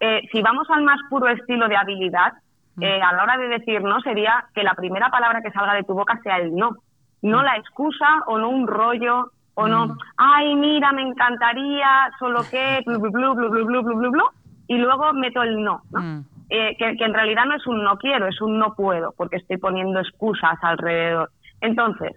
eh, 0.00 0.22
si 0.32 0.40
vamos 0.40 0.68
al 0.70 0.84
más 0.84 1.00
puro 1.10 1.28
estilo 1.28 1.68
de 1.68 1.76
habilidad, 1.76 2.32
eh, 2.80 3.00
a 3.02 3.12
la 3.12 3.24
hora 3.24 3.36
de 3.36 3.48
decir 3.48 3.82
no, 3.82 4.00
sería 4.00 4.46
que 4.54 4.62
la 4.62 4.74
primera 4.74 5.10
palabra 5.10 5.42
que 5.42 5.50
salga 5.50 5.74
de 5.74 5.82
tu 5.82 5.94
boca 5.94 6.18
sea 6.22 6.36
el 6.38 6.54
no 6.54 6.76
no 7.22 7.42
la 7.42 7.56
excusa 7.56 8.22
o 8.26 8.38
no 8.38 8.48
un 8.48 8.66
rollo 8.66 9.30
o 9.54 9.66
no, 9.66 9.88
mm. 9.88 9.98
ay, 10.18 10.54
mira, 10.54 10.92
me 10.92 11.02
encantaría, 11.02 12.10
solo 12.18 12.42
que, 12.48 12.80
blu, 12.86 13.00
blu, 13.00 13.34
blu, 13.34 13.50
blu, 13.50 13.64
blu, 13.66 13.82
blu, 13.82 14.10
blu, 14.10 14.24
y 14.68 14.76
luego 14.76 15.12
meto 15.14 15.42
el 15.42 15.62
no, 15.62 15.82
¿no? 15.90 16.00
Mm. 16.00 16.24
Eh, 16.50 16.76
que, 16.78 17.04
en 17.04 17.12
realidad 17.12 17.44
no 17.44 17.56
es 17.56 17.66
un 17.66 17.82
no 17.82 17.98
quiero, 17.98 18.26
es 18.26 18.40
un 18.40 18.58
no 18.58 18.74
puedo, 18.74 19.12
porque 19.16 19.36
estoy 19.36 19.58
poniendo 19.58 20.00
excusas 20.00 20.58
alrededor. 20.62 21.30
Entonces, 21.60 22.12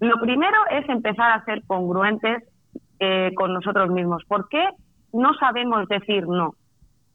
lo 0.00 0.20
primero 0.20 0.56
es 0.70 0.88
empezar 0.88 1.32
a 1.32 1.44
ser 1.44 1.62
congruentes 1.66 2.44
eh, 3.00 3.32
con 3.34 3.52
nosotros 3.54 3.90
mismos. 3.90 4.22
¿Por 4.28 4.48
qué 4.48 4.68
no 5.12 5.34
sabemos 5.34 5.88
decir 5.88 6.28
no? 6.28 6.54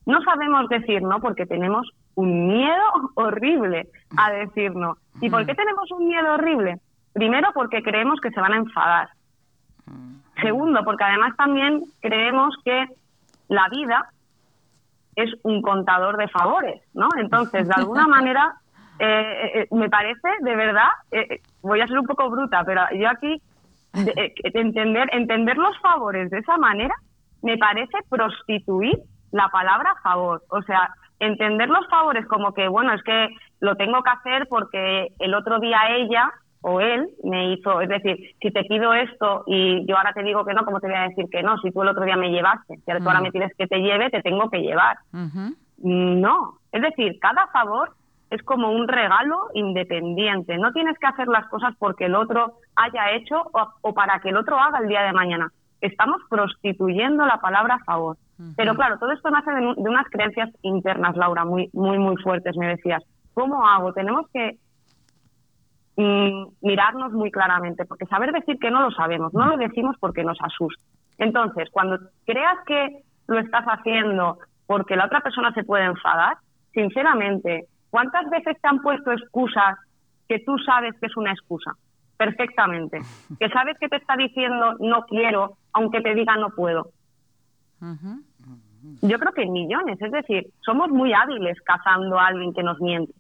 No 0.06 0.22
sabemos 0.24 0.68
decir 0.70 1.02
no 1.02 1.20
porque 1.20 1.46
tenemos 1.46 1.90
un 2.16 2.48
miedo 2.48 2.84
horrible 3.16 3.88
a 4.18 4.32
decir 4.32 4.76
no. 4.76 4.98
¿Y 5.22 5.30
por 5.30 5.46
qué 5.46 5.56
tenemos 5.56 5.90
un 5.92 6.08
miedo 6.08 6.34
horrible? 6.34 6.80
Primero, 7.18 7.50
porque 7.56 7.82
creemos 7.82 8.20
que 8.22 8.30
se 8.30 8.40
van 8.40 8.54
a 8.54 8.58
enfadar. 8.58 9.10
Mm. 9.88 10.18
Segundo, 10.40 10.84
porque 10.84 11.04
además 11.04 11.36
también 11.36 11.82
creemos 12.00 12.56
que 12.64 12.86
la 13.48 13.68
vida 13.70 14.12
es 15.16 15.34
un 15.42 15.64
contador 15.64 16.16
de 16.18 16.28
favores, 16.28 16.80
¿no? 16.94 17.10
Entonces, 17.20 17.68
de 17.68 17.74
alguna 17.74 18.08
manera, 18.18 18.54
eh, 19.00 19.52
eh, 19.56 19.68
me 19.72 19.90
parece, 19.90 20.30
de 20.42 20.56
verdad, 20.56 20.90
eh, 21.10 21.42
voy 21.64 21.82
a 21.82 21.88
ser 21.88 21.98
un 21.98 22.06
poco 22.06 22.30
bruta, 22.30 22.64
pero 22.64 22.84
yo 22.94 23.10
aquí 23.10 23.42
eh, 23.96 24.36
entender, 24.44 25.10
entender 25.12 25.58
los 25.58 25.76
favores 25.80 26.30
de 26.30 26.38
esa 26.38 26.56
manera 26.58 26.94
me 27.42 27.58
parece 27.58 27.98
prostituir 28.08 28.96
la 29.32 29.48
palabra 29.50 29.96
favor. 30.04 30.44
O 30.50 30.62
sea, 30.62 30.94
entender 31.20 31.68
los 31.68 31.88
favores 31.88 32.28
como 32.28 32.54
que, 32.54 32.68
bueno, 32.68 32.94
es 32.94 33.02
que 33.02 33.30
lo 33.60 33.76
tengo 33.76 34.04
que 34.04 34.12
hacer 34.12 34.48
porque 34.48 35.08
el 35.18 35.34
otro 35.34 35.60
día 35.60 35.80
ella 35.90 36.32
o 36.68 36.82
él 36.82 37.08
me 37.24 37.54
hizo, 37.54 37.80
es 37.80 37.88
decir, 37.88 38.18
si 38.42 38.52
te 38.52 38.66
pido 38.66 38.94
esto 38.94 39.44
y 39.48 39.86
yo 39.88 39.96
ahora 39.96 40.12
te 40.12 40.22
digo 40.22 40.44
que 40.44 40.54
no, 40.54 40.66
¿cómo 40.66 40.82
te 40.82 40.88
voy 40.88 40.98
a 40.98 41.08
decir 41.08 41.26
que 41.32 41.42
no? 41.42 41.58
Si 41.60 41.72
tú 41.72 41.82
el 41.82 41.88
otro 41.88 42.04
día 42.04 42.18
me 42.18 42.30
llevaste, 42.30 42.76
si 42.84 42.92
ahora 42.92 43.22
mm. 43.22 43.24
me 43.24 43.32
tienes 43.32 43.56
que 43.58 43.68
te 43.68 43.78
lleve, 43.80 44.10
te 44.10 44.22
tengo 44.22 44.50
que 44.50 44.60
llevar. 44.60 44.98
No, 45.78 46.58
es 46.74 46.82
decir, 46.82 47.20
cada 47.22 47.48
favor 47.48 47.92
es 48.32 48.44
como 48.44 48.70
un 48.72 48.90
regalo 48.90 49.48
independiente. 49.54 50.58
No 50.58 50.74
tienes 50.74 51.00
que 51.00 51.08
hacer 51.08 51.30
las 51.30 51.48
cosas 51.48 51.74
porque 51.80 52.06
el 52.06 52.16
otro 52.16 52.56
haya 52.76 53.12
hecho 53.12 53.44
o, 53.82 53.94
para 53.94 54.20
que 54.20 54.30
el 54.30 54.38
otro 54.38 54.60
haga 54.60 54.80
el 54.80 54.90
día 54.90 55.04
de 55.04 55.14
mañana. 55.14 55.50
Estamos 55.80 56.18
prostituyendo 56.30 57.26
la 57.26 57.40
palabra 57.40 57.80
favor. 57.86 58.18
Pero 58.58 58.76
claro, 58.76 59.00
todo 59.00 59.14
esto 59.14 59.32
nace 59.32 59.52
de, 59.52 59.62
de, 59.62 59.90
unas 59.90 60.08
creencias 60.12 60.50
internas, 60.64 61.16
Laura, 61.16 61.46
muy, 61.46 61.70
muy, 61.72 61.98
muy 61.98 62.18
fuertes, 62.18 62.58
me 62.58 62.68
decías. 62.68 63.02
¿Cómo 63.34 63.66
hago? 63.66 63.94
Tenemos 63.94 64.28
que 64.34 64.58
mm, 65.98 66.46
mirarnos 66.62 67.12
muy 67.12 67.32
claramente, 67.32 67.86
porque 67.86 68.06
saber 68.06 68.32
decir 68.32 68.58
que 68.60 68.72
no 68.72 68.82
lo 68.82 68.92
sabemos, 68.92 69.34
no 69.34 69.48
lo 69.48 69.58
decimos 69.58 69.96
porque 70.00 70.24
nos 70.24 70.38
asusta. 70.42 70.82
Entonces, 71.18 71.70
cuando 71.72 72.00
creas 72.26 72.58
que 72.66 73.02
lo 73.28 73.40
estás 73.40 73.66
haciendo 73.66 74.38
porque 74.68 74.96
la 74.96 75.06
otra 75.06 75.22
persona 75.22 75.52
se 75.54 75.64
puede 75.64 75.86
enfadar, 75.86 76.38
sinceramente, 76.74 77.66
¿cuántas 77.90 78.30
veces 78.30 78.58
te 78.62 78.68
han 78.68 78.82
puesto 78.82 79.12
excusas 79.12 79.78
que 80.28 80.40
tú 80.40 80.58
sabes 80.60 80.94
que 81.00 81.08
es 81.08 81.18
una 81.18 81.32
excusa? 81.32 81.72
Perfectamente. 82.18 83.00
Que 83.40 83.50
sabes 83.50 83.78
que 83.80 83.90
te 83.90 83.98
está 83.98 84.16
diciendo 84.16 84.76
no 84.80 85.04
quiero, 85.06 85.58
aunque 85.74 86.02
te 86.02 86.14
diga 86.14 86.36
no 86.38 86.50
puedo. 86.50 86.92
Yo 89.02 89.20
creo 89.20 89.34
que 89.34 89.44
en 89.44 89.54
millones, 89.54 90.02
es 90.02 90.12
decir, 90.12 90.48
somos 90.62 90.90
muy 90.90 91.14
hábiles 91.14 91.60
cazando 91.62 92.20
a 92.20 92.28
alguien 92.28 92.54
que 92.54 92.64
nos 92.64 92.80
miente. 92.80 93.14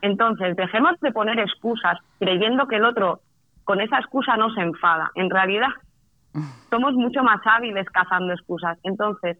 Entonces, 0.00 0.56
dejemos 0.56 0.98
de 1.00 1.12
poner 1.12 1.38
excusas 1.38 1.98
creyendo 2.18 2.66
que 2.66 2.76
el 2.76 2.84
otro 2.84 3.20
con 3.64 3.80
esa 3.80 3.98
excusa 3.98 4.36
no 4.36 4.52
se 4.54 4.60
enfada. 4.60 5.10
En 5.14 5.30
realidad, 5.30 5.70
somos 6.70 6.94
mucho 6.94 7.22
más 7.22 7.40
hábiles 7.44 7.86
cazando 7.90 8.32
excusas. 8.32 8.78
Entonces, 8.82 9.38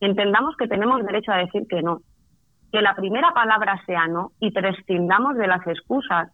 entendamos 0.00 0.56
que 0.56 0.68
tenemos 0.68 1.04
derecho 1.04 1.32
a 1.32 1.38
decir 1.38 1.66
que 1.68 1.82
no. 1.82 2.00
Que 2.72 2.82
la 2.82 2.94
primera 2.94 3.32
palabra 3.32 3.80
sea 3.86 4.06
no 4.06 4.32
y 4.40 4.50
prescindamos 4.50 5.36
de 5.36 5.46
las 5.46 5.66
excusas. 5.66 6.30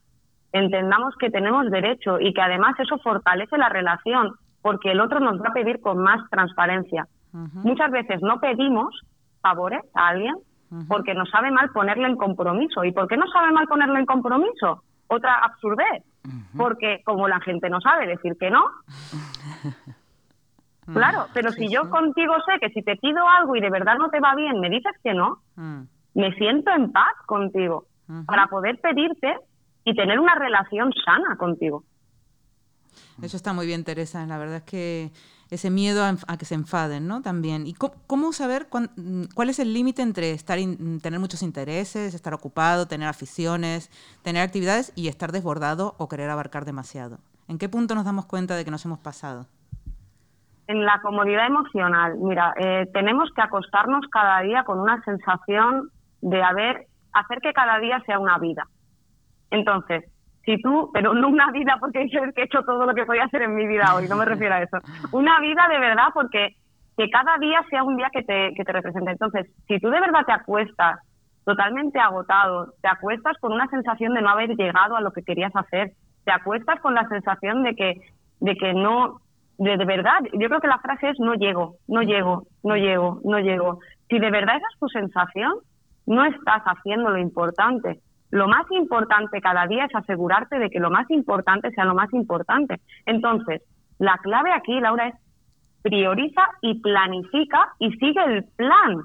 Entendamos 0.53 1.15
que 1.19 1.31
tenemos 1.31 1.71
derecho 1.71 2.21
y 2.21 2.33
que 2.33 2.43
además 2.43 2.79
eso 2.79 2.99
fortalece 2.99 3.59
la 3.59 3.69
relación 3.69 4.35
porque 4.63 4.93
el 4.93 5.01
otro 5.01 5.21
nos 5.21 5.41
va 5.41 5.49
a 5.49 5.53
pedir 5.53 5.81
con 5.81 5.99
más 5.99 6.29
transparencia. 6.31 7.07
Muchas 7.33 7.91
veces 7.91 8.23
no 8.23 8.39
pedimos 8.39 9.01
favores 9.43 9.83
a 9.95 10.09
alguien 10.09 10.35
porque 10.89 11.15
nos 11.15 11.31
sabe 11.31 11.51
mal 11.51 11.71
ponerle 11.71 12.09
en 12.09 12.17
compromiso. 12.17 12.85
¿Y 12.85 12.93
por 12.93 13.09
qué 13.09 13.17
no 13.17 13.27
sabe 13.29 13.53
mal 13.53 13.67
ponerle 13.67 14.01
en 14.01 14.07
compromiso? 14.07 14.83
Otra 15.09 15.35
absurdez. 15.39 16.03
Porque 16.57 17.03
como 17.05 17.29
la 17.29 17.41
gente 17.41 17.69
no 17.69 17.81
sabe 17.81 18.07
decir 18.07 18.37
que 18.39 18.51
no. 18.51 18.65
claro, 20.93 21.27
pero 21.35 21.53
si 21.53 21.69
yo 21.69 21.91
contigo 21.91 22.35
sé 22.47 22.59
que 22.61 22.71
si 22.71 22.83
te 22.83 22.97
pido 22.97 23.29
algo 23.29 23.57
y 23.57 23.61
de 23.61 23.71
verdad 23.71 23.97
no 23.99 24.09
te 24.09 24.21
va 24.21 24.35
bien, 24.35 24.61
me 24.61 24.71
dices 24.71 24.93
que 25.03 25.13
no, 25.13 25.41
mm. 25.57 25.83
me 26.15 26.33
siento 26.35 26.71
en 26.71 26.93
paz 26.93 27.13
contigo 27.27 27.87
para 28.27 28.47
poder 28.47 28.79
pedirte 28.81 29.37
y 29.85 29.95
tener 29.95 30.19
una 30.19 30.35
relación 30.35 30.93
sana 31.05 31.37
contigo. 31.37 31.85
Eso 33.23 33.37
está 33.37 33.53
muy 33.53 33.67
bien, 33.67 33.85
Teresa. 33.85 34.27
La 34.27 34.39
verdad 34.39 34.57
es 34.57 34.63
que 34.63 35.11
ese 35.55 35.71
miedo 35.71 36.05
a, 36.05 36.37
que 36.37 36.45
se 36.45 36.55
enfaden, 36.55 37.07
¿no? 37.07 37.23
También. 37.23 37.67
¿Y 37.67 37.75
cómo, 37.75 38.33
saber 38.33 38.67
mm, 38.71 39.25
cuál 39.35 39.51
es 39.51 39.59
el 39.59 39.73
límite 39.73 40.03
entre 40.03 40.33
estar 40.33 40.59
tener 41.03 41.21
muchos 41.21 41.43
intereses, 41.43 42.15
estar 42.15 42.35
ocupado, 42.35 42.87
tener 42.87 43.09
aficiones, 43.09 43.91
tener 44.23 44.43
actividades 44.43 44.93
y 44.97 45.09
estar 45.09 45.33
desbordado 45.33 45.95
o 45.99 46.09
querer 46.09 46.31
abarcar 46.31 46.65
demasiado? 46.65 47.19
¿En 47.49 47.59
qué 47.59 47.69
punto 47.69 47.95
nos 47.95 48.05
damos 48.05 48.27
cuenta 48.27 48.57
de 48.57 48.65
que 48.65 48.71
nos 48.71 48.85
hemos 48.85 48.99
pasado? 48.99 49.47
En 50.67 50.85
la 50.85 51.01
comodidad 51.03 51.47
emocional. 51.47 52.17
Mira, 52.19 52.55
eh, 52.59 52.89
tenemos 52.93 53.31
que 53.35 53.43
acostarnos 53.43 54.07
cada 54.11 54.41
día 54.41 54.65
con 54.65 54.81
una 54.81 55.03
sensación 55.05 55.91
de 56.23 56.43
haber, 56.43 56.87
hacer 57.13 57.41
que 57.41 57.53
cada 57.53 57.79
día 57.79 58.03
sea 58.07 58.19
una 58.19 58.39
vida. 58.39 58.67
Entonces, 59.51 60.05
si 60.45 60.61
tú, 60.61 60.91
pero 60.93 61.15
no 61.15 61.29
una 61.29 61.51
vida 61.51 61.77
porque 61.81 62.07
que 62.09 62.41
he 62.41 62.45
hecho 62.45 62.63
todo 62.63 62.87
lo 62.87 62.95
que 62.95 63.07
podía 63.07 63.25
hacer 63.25 63.43
en 63.43 63.55
mi 63.55 63.67
vida 63.67 63.95
hoy, 63.95 64.09
no 64.09 64.17
me 64.17 64.25
refiero 64.25 64.55
a 64.55 64.63
eso. 64.63 64.79
Una 65.13 65.41
vida 65.41 65.67
de 65.71 65.79
verdad 65.79 66.09
porque 66.13 66.57
que 66.97 67.11
cada 67.11 67.39
día 67.39 67.65
sea 67.71 67.83
un 67.83 67.97
día 67.97 68.11
que 68.13 68.23
te, 68.23 68.53
que 68.55 68.65
te 68.65 68.73
represente. 68.73 69.11
Entonces, 69.11 69.51
si 69.67 69.81
tú 69.81 69.91
de 69.91 70.01
verdad 70.01 70.25
te 70.27 70.33
acuestas 70.33 71.01
totalmente 71.45 71.99
agotado, 71.99 72.75
te 72.81 72.89
acuestas 72.89 73.37
con 73.39 73.53
una 73.53 73.67
sensación 73.69 74.15
de 74.15 74.23
no 74.23 74.31
haber 74.31 74.51
llegado 74.57 74.97
a 74.97 75.01
lo 75.01 75.13
que 75.13 75.23
querías 75.23 75.55
hacer, 75.55 75.93
te 76.25 76.33
acuestas 76.33 76.81
con 76.81 76.95
la 76.95 77.07
sensación 77.09 77.63
de 77.63 77.75
que, 77.75 78.01
de 78.41 78.57
que 78.57 78.73
no, 78.73 79.21
de, 79.59 79.77
de 79.77 79.85
verdad, 79.85 80.21
yo 80.33 80.49
creo 80.49 80.61
que 80.61 80.69
la 80.69 80.79
frase 80.79 81.11
es 81.11 81.19
no 81.19 81.35
llego, 81.35 81.77
no 81.89 82.03
llego, 82.03 82.47
no 82.63 82.77
llego, 82.77 83.21
no 83.25 83.39
llego. 83.41 83.81
Si 84.09 84.19
de 84.19 84.31
verdad 84.31 84.57
esa 84.57 84.67
es 84.73 84.79
tu 84.79 84.89
sensación, 84.89 85.53
no 86.07 86.25
estás 86.25 86.63
haciendo 86.63 87.11
lo 87.11 87.19
importante. 87.19 88.01
Lo 88.35 88.49
más 88.49 88.69
importante 88.73 89.41
cada 89.41 89.69
día 89.69 89.85
es 89.85 89.95
asegurarte 89.95 90.59
de 90.59 90.69
que 90.69 90.81
lo 90.81 90.91
más 90.91 91.09
importante 91.09 91.71
sea 91.71 91.85
lo 91.85 91.95
más 91.95 92.13
importante. 92.13 92.81
Entonces, 93.07 93.63
la 94.01 94.19
clave 94.25 94.51
aquí, 94.53 94.81
Laura, 94.81 95.07
es 95.07 95.15
prioriza 95.83 96.43
y 96.61 96.81
planifica 96.81 97.69
y 97.79 97.93
sigue 97.93 98.25
el 98.25 98.45
plan. 98.57 99.03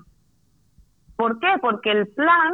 ¿Por 1.16 1.40
qué? 1.40 1.60
Porque 1.62 1.92
el 1.92 2.08
plan 2.08 2.54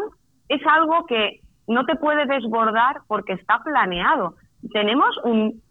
es 0.49 0.61
algo 0.67 1.05
que 1.05 1.39
no 1.65 1.85
te 1.85 1.95
puede 1.95 2.25
desbordar 2.25 2.97
porque 3.07 3.31
está 3.31 3.63
planeado. 3.63 4.35
Tenemos 4.73 5.17
un, 5.23 5.61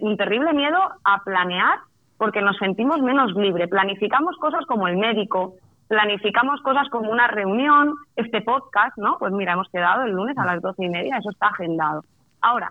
un 0.00 0.16
terrible 0.16 0.52
miedo 0.52 0.78
a 1.02 1.24
planear 1.24 1.80
porque 2.18 2.40
nos 2.40 2.56
sentimos 2.58 3.02
menos 3.02 3.34
libres. 3.34 3.68
Planificamos 3.68 4.36
cosas 4.36 4.64
como 4.66 4.86
el 4.86 4.96
médico, 4.96 5.56
planificamos 5.88 6.60
cosas 6.62 6.88
como 6.90 7.10
una 7.10 7.28
reunión, 7.28 7.94
este 8.16 8.40
podcast, 8.42 8.96
¿no? 8.98 9.16
Pues 9.18 9.32
mira, 9.32 9.52
hemos 9.52 9.68
quedado 9.70 10.02
el 10.02 10.12
lunes 10.12 10.36
a 10.38 10.44
las 10.44 10.60
doce 10.60 10.84
y 10.84 10.88
media, 10.88 11.18
eso 11.18 11.30
está 11.30 11.48
agendado. 11.48 12.02
Ahora, 12.40 12.70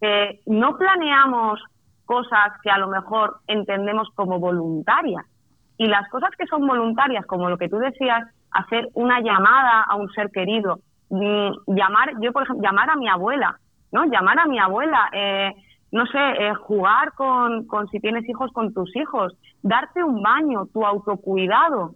eh, 0.00 0.40
no 0.46 0.76
planeamos 0.76 1.60
cosas 2.04 2.52
que 2.62 2.70
a 2.70 2.78
lo 2.78 2.88
mejor 2.88 3.38
entendemos 3.46 4.08
como 4.14 4.38
voluntarias. 4.38 5.24
Y 5.78 5.86
las 5.86 6.08
cosas 6.10 6.30
que 6.36 6.46
son 6.46 6.66
voluntarias, 6.66 7.26
como 7.26 7.48
lo 7.48 7.58
que 7.58 7.68
tú 7.68 7.78
decías, 7.78 8.28
hacer 8.50 8.88
una 8.94 9.20
llamada 9.20 9.82
a 9.82 9.96
un 9.96 10.10
ser 10.12 10.30
querido, 10.30 10.78
mm, 11.10 11.50
llamar, 11.66 12.12
yo 12.20 12.32
por 12.32 12.42
ejemplo, 12.42 12.62
llamar 12.62 12.90
a 12.90 12.96
mi 12.96 13.08
abuela, 13.08 13.58
¿no? 13.90 14.04
Llamar 14.04 14.38
a 14.38 14.46
mi 14.46 14.58
abuela, 14.58 15.08
eh, 15.12 15.52
no 15.90 16.06
sé, 16.06 16.18
eh, 16.18 16.54
jugar 16.54 17.12
con, 17.12 17.66
con 17.66 17.88
si 17.88 18.00
tienes 18.00 18.28
hijos 18.28 18.52
con 18.52 18.72
tus 18.72 18.94
hijos, 18.96 19.34
darte 19.62 20.02
un 20.02 20.22
baño, 20.22 20.66
tu 20.72 20.84
autocuidado, 20.84 21.94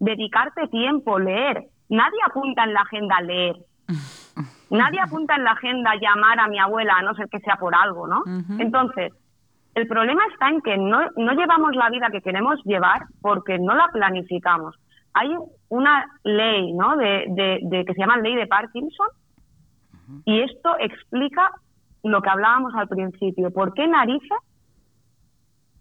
dedicarte 0.00 0.66
tiempo, 0.68 1.18
leer. 1.18 1.64
Nadie 1.88 2.18
apunta 2.26 2.64
en 2.64 2.74
la 2.74 2.80
agenda 2.80 3.20
leer. 3.20 3.56
Nadie 4.70 5.00
apunta 5.00 5.36
en 5.36 5.44
la 5.44 5.52
agenda 5.52 5.92
llamar 6.00 6.40
a 6.40 6.48
mi 6.48 6.58
abuela, 6.58 6.94
a 6.96 7.02
no 7.02 7.14
ser 7.14 7.28
que 7.28 7.40
sea 7.40 7.56
por 7.56 7.74
algo, 7.74 8.06
¿no? 8.06 8.22
Entonces, 8.58 9.12
el 9.74 9.86
problema 9.86 10.22
está 10.32 10.48
en 10.48 10.60
que 10.60 10.76
no, 10.76 11.00
no 11.16 11.32
llevamos 11.32 11.74
la 11.74 11.90
vida 11.90 12.08
que 12.10 12.22
queremos 12.22 12.60
llevar 12.64 13.02
porque 13.20 13.58
no 13.58 13.74
la 13.74 13.88
planificamos. 13.88 14.76
Hay 15.12 15.34
una 15.68 16.06
ley, 16.22 16.72
¿no? 16.72 16.96
De, 16.96 17.24
de, 17.62 17.84
que 17.84 17.94
se 17.94 18.00
llama 18.00 18.18
ley 18.18 18.36
de 18.36 18.46
Parkinson 18.46 19.08
y 20.24 20.40
esto 20.40 20.76
explica 20.78 21.50
lo 22.04 22.22
que 22.22 22.30
hablábamos 22.30 22.74
al 22.74 22.88
principio. 22.88 23.50
¿Por 23.50 23.74
qué 23.74 23.86
narices? 23.88 24.38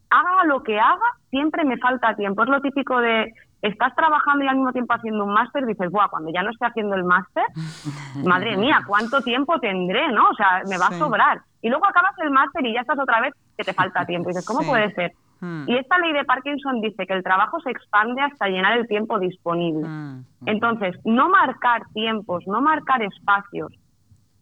Haga 0.10 0.46
lo 0.46 0.64
que 0.64 0.80
haga, 0.80 1.14
siempre 1.30 1.64
me 1.64 1.78
falta 1.78 2.16
tiempo. 2.16 2.44
Es 2.44 2.50
lo 2.50 2.62
típico 2.62 3.00
de 3.00 3.32
estás 3.62 3.96
trabajando 3.96 4.46
y 4.46 4.48
al 4.48 4.56
mismo 4.56 4.72
tiempo 4.72 4.94
haciendo 4.94 5.24
un 5.24 5.34
máster, 5.34 5.66
dices, 5.66 5.92
Buah, 5.92 6.10
cuando 6.10 6.32
ya 6.32 6.44
no 6.44 6.52
esté 6.52 6.66
haciendo 6.66 6.96
el 6.96 7.04
máster, 7.04 7.46
madre 8.26 8.58
mía, 8.58 8.82
¿cuánto 8.88 9.22
tiempo 9.22 9.60
tendré? 9.60 10.12
¿no? 10.12 10.30
O 10.30 10.36
sea, 10.36 10.62
me 10.68 10.78
va 10.78 10.88
a 10.88 10.98
sobrar. 10.98 11.42
Y 11.62 11.70
luego 11.70 11.86
acabas 11.86 12.18
el 12.20 12.32
máster 12.32 12.66
y 12.66 12.74
ya 12.74 12.82
estás 12.82 13.00
otra 13.00 13.22
vez 13.22 13.34
que 13.58 13.64
te 13.64 13.74
falta 13.74 14.06
tiempo. 14.06 14.30
Y 14.30 14.34
dices, 14.34 14.46
¿cómo 14.46 14.62
puede 14.62 14.94
ser? 14.94 15.12
Hmm. 15.42 15.64
Y 15.68 15.78
esta 15.78 15.98
ley 16.00 16.14
de 16.14 16.26
Parkinson 16.26 16.82
dice 16.82 17.06
que 17.06 17.14
el 17.14 17.24
trabajo 17.24 17.60
se 17.62 17.72
expande 17.72 18.22
hasta 18.22 18.48
llenar 18.48 18.78
el 18.78 18.88
tiempo 18.88 19.20
disponible. 19.20 19.88
Hmm. 19.88 20.26
Entonces, 20.46 20.96
no 21.06 21.30
marcar 21.30 21.84
tiempos, 21.94 22.46
no 22.48 22.62
marcar 22.62 23.02
espacios. 23.02 23.74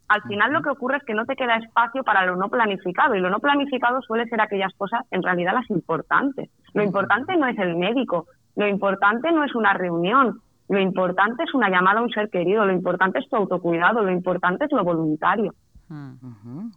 Al 0.08 0.22
final 0.22 0.52
lo 0.52 0.62
que 0.62 0.70
ocurre 0.70 0.96
es 0.96 1.04
que 1.04 1.12
no 1.12 1.26
te 1.26 1.36
queda 1.36 1.56
espacio 1.56 2.02
para 2.02 2.24
lo 2.24 2.36
no 2.36 2.48
planificado 2.48 3.14
y 3.14 3.20
lo 3.20 3.28
no 3.28 3.40
planificado 3.40 4.00
suele 4.00 4.26
ser 4.26 4.40
aquellas 4.40 4.72
cosas 4.74 5.04
en 5.10 5.22
realidad 5.22 5.52
las 5.52 5.68
importantes. 5.68 6.48
Lo 6.72 6.82
importante 6.82 7.36
no 7.36 7.46
es 7.46 7.58
el 7.58 7.76
médico, 7.76 8.26
lo 8.58 8.66
importante 8.66 9.30
no 9.30 9.44
es 9.44 9.54
una 9.54 9.72
reunión, 9.72 10.40
lo 10.68 10.80
importante 10.80 11.44
es 11.44 11.54
una 11.54 11.70
llamada 11.70 12.00
a 12.00 12.02
un 12.02 12.10
ser 12.10 12.28
querido, 12.28 12.66
lo 12.66 12.72
importante 12.72 13.20
es 13.20 13.28
tu 13.28 13.36
autocuidado, 13.36 14.02
lo 14.02 14.10
importante 14.10 14.64
es 14.64 14.72
lo 14.72 14.82
voluntario. 14.82 15.54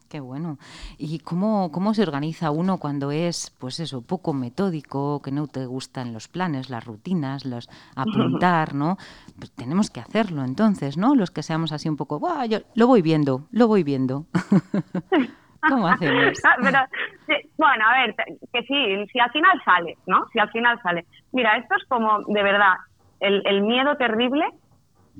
Qué 0.07 0.19
bueno. 0.21 0.57
¿Y 0.97 1.19
cómo, 1.19 1.69
cómo 1.71 1.93
se 1.95 2.03
organiza 2.03 2.51
uno 2.51 2.77
cuando 2.77 3.11
es, 3.11 3.53
pues 3.59 3.79
eso, 3.79 4.03
poco 4.03 4.31
metódico, 4.31 5.21
que 5.21 5.31
no 5.31 5.47
te 5.47 5.65
gustan 5.65 6.13
los 6.13 6.27
planes, 6.27 6.69
las 6.69 6.85
rutinas, 6.85 7.45
los 7.45 7.67
apuntar, 7.95 8.73
¿no? 8.75 8.97
Pues 9.37 9.51
tenemos 9.51 9.89
que 9.89 10.01
hacerlo 10.01 10.45
entonces, 10.45 10.97
¿no? 10.97 11.15
Los 11.15 11.31
que 11.31 11.41
seamos 11.41 11.71
así 11.73 11.89
un 11.89 11.97
poco, 11.97 12.21
yo 12.45 12.59
lo 12.75 12.85
voy 12.85 13.01
viendo, 13.01 13.47
lo 13.51 13.67
voy 13.67 13.83
viendo. 13.83 14.27
¿Cómo 15.67 15.87
hacemos? 15.87 16.41
Ah, 16.43 16.55
bueno, 17.57 17.85
a 17.87 18.01
ver, 18.01 18.15
que 18.51 18.63
sí, 18.63 19.07
si 19.11 19.19
al 19.19 19.31
final 19.31 19.61
sale, 19.63 19.97
¿no? 20.07 20.25
Si 20.33 20.39
al 20.39 20.49
final 20.51 20.79
sale. 20.81 21.05
Mira, 21.31 21.55
esto 21.57 21.75
es 21.75 21.87
como, 21.87 22.19
de 22.27 22.43
verdad, 22.43 22.73
el, 23.19 23.41
el 23.45 23.61
miedo 23.61 23.95
terrible 23.95 24.45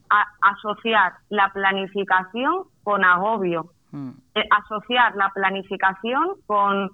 a 0.10 0.26
asociar 0.42 1.14
la 1.30 1.50
planificación 1.54 2.64
con 2.84 3.06
agobio, 3.06 3.72
mm. 3.92 4.10
eh, 4.36 4.44
asociar 4.50 5.16
la 5.16 5.30
planificación 5.30 6.36
con, 6.48 6.90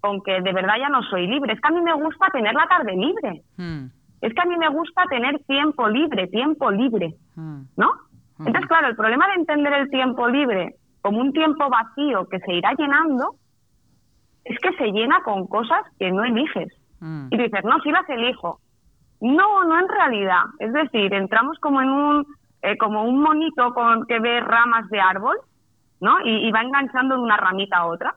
con 0.00 0.22
que 0.22 0.40
de 0.40 0.52
verdad 0.52 0.76
ya 0.78 0.88
no 0.88 1.02
soy 1.02 1.26
libre. 1.26 1.52
Es 1.52 1.60
que 1.60 1.68
a 1.68 1.72
mí 1.72 1.82
me 1.82 1.94
gusta 1.94 2.26
tener 2.32 2.54
la 2.54 2.66
tarde 2.66 2.92
libre. 2.92 3.42
Mm. 3.56 3.86
Es 4.20 4.32
que 4.32 4.40
a 4.40 4.46
mí 4.46 4.56
me 4.56 4.68
gusta 4.68 5.04
tener 5.10 5.38
tiempo 5.44 5.88
libre, 5.88 6.28
tiempo 6.28 6.70
libre, 6.70 7.14
mm. 7.34 7.62
¿no? 7.76 7.92
Entonces, 8.38 8.66
claro, 8.66 8.88
el 8.88 8.96
problema 8.96 9.28
de 9.28 9.34
entender 9.34 9.72
el 9.74 9.90
tiempo 9.90 10.28
libre 10.28 10.74
como 11.04 11.20
un 11.20 11.34
tiempo 11.34 11.68
vacío 11.68 12.26
que 12.30 12.40
se 12.40 12.54
irá 12.54 12.72
llenando 12.78 13.34
es 14.42 14.58
que 14.58 14.72
se 14.72 14.86
llena 14.90 15.22
con 15.22 15.46
cosas 15.46 15.82
que 15.98 16.10
no 16.10 16.24
eliges. 16.24 16.72
Y 17.30 17.36
dices, 17.36 17.62
no, 17.62 17.78
sí 17.80 17.90
las 17.90 18.08
elijo. 18.08 18.58
No, 19.20 19.64
no 19.64 19.78
en 19.78 19.88
realidad. 19.88 20.44
Es 20.58 20.72
decir, 20.72 21.12
entramos 21.12 21.58
como 21.58 21.82
en 21.82 21.90
un 21.90 22.26
eh, 22.62 22.78
como 22.78 23.04
un 23.04 23.20
monito 23.20 23.74
con 23.74 24.06
que 24.06 24.18
ve 24.18 24.40
ramas 24.40 24.88
de 24.88 24.98
árbol, 24.98 25.36
¿no? 26.00 26.16
Y, 26.24 26.50
va 26.50 26.62
enganchando 26.62 27.16
de 27.16 27.20
una 27.20 27.36
ramita 27.36 27.76
a 27.78 27.86
otra. 27.86 28.14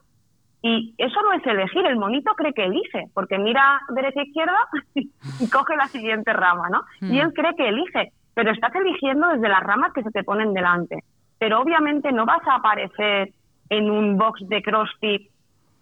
Y 0.62 0.94
eso 0.96 1.20
no 1.20 1.34
es 1.34 1.44
elegir, 1.46 1.84
el 1.84 1.96
monito 1.96 2.32
cree 2.36 2.54
que 2.54 2.64
elige, 2.64 3.04
porque 3.12 3.36
mira 3.36 3.80
derecha 3.90 4.22
e 4.22 4.28
izquierda 4.28 4.58
y 4.94 5.50
coge 5.50 5.76
la 5.76 5.88
siguiente 5.88 6.32
rama, 6.32 6.70
¿no? 6.70 6.80
Y 7.02 7.18
mm. 7.18 7.20
él 7.20 7.32
cree 7.34 7.54
que 7.54 7.68
elige, 7.68 8.12
pero 8.32 8.50
estás 8.50 8.74
eligiendo 8.74 9.28
desde 9.28 9.50
las 9.50 9.62
ramas 9.62 9.92
que 9.92 10.02
se 10.02 10.10
te 10.10 10.24
ponen 10.24 10.54
delante. 10.54 11.04
Pero 11.38 11.60
obviamente 11.60 12.12
no 12.12 12.26
vas 12.26 12.46
a 12.46 12.56
aparecer 12.56 13.32
en 13.70 13.90
un 13.90 14.16
box 14.16 14.48
de 14.48 14.62
CrossFit 14.62 15.30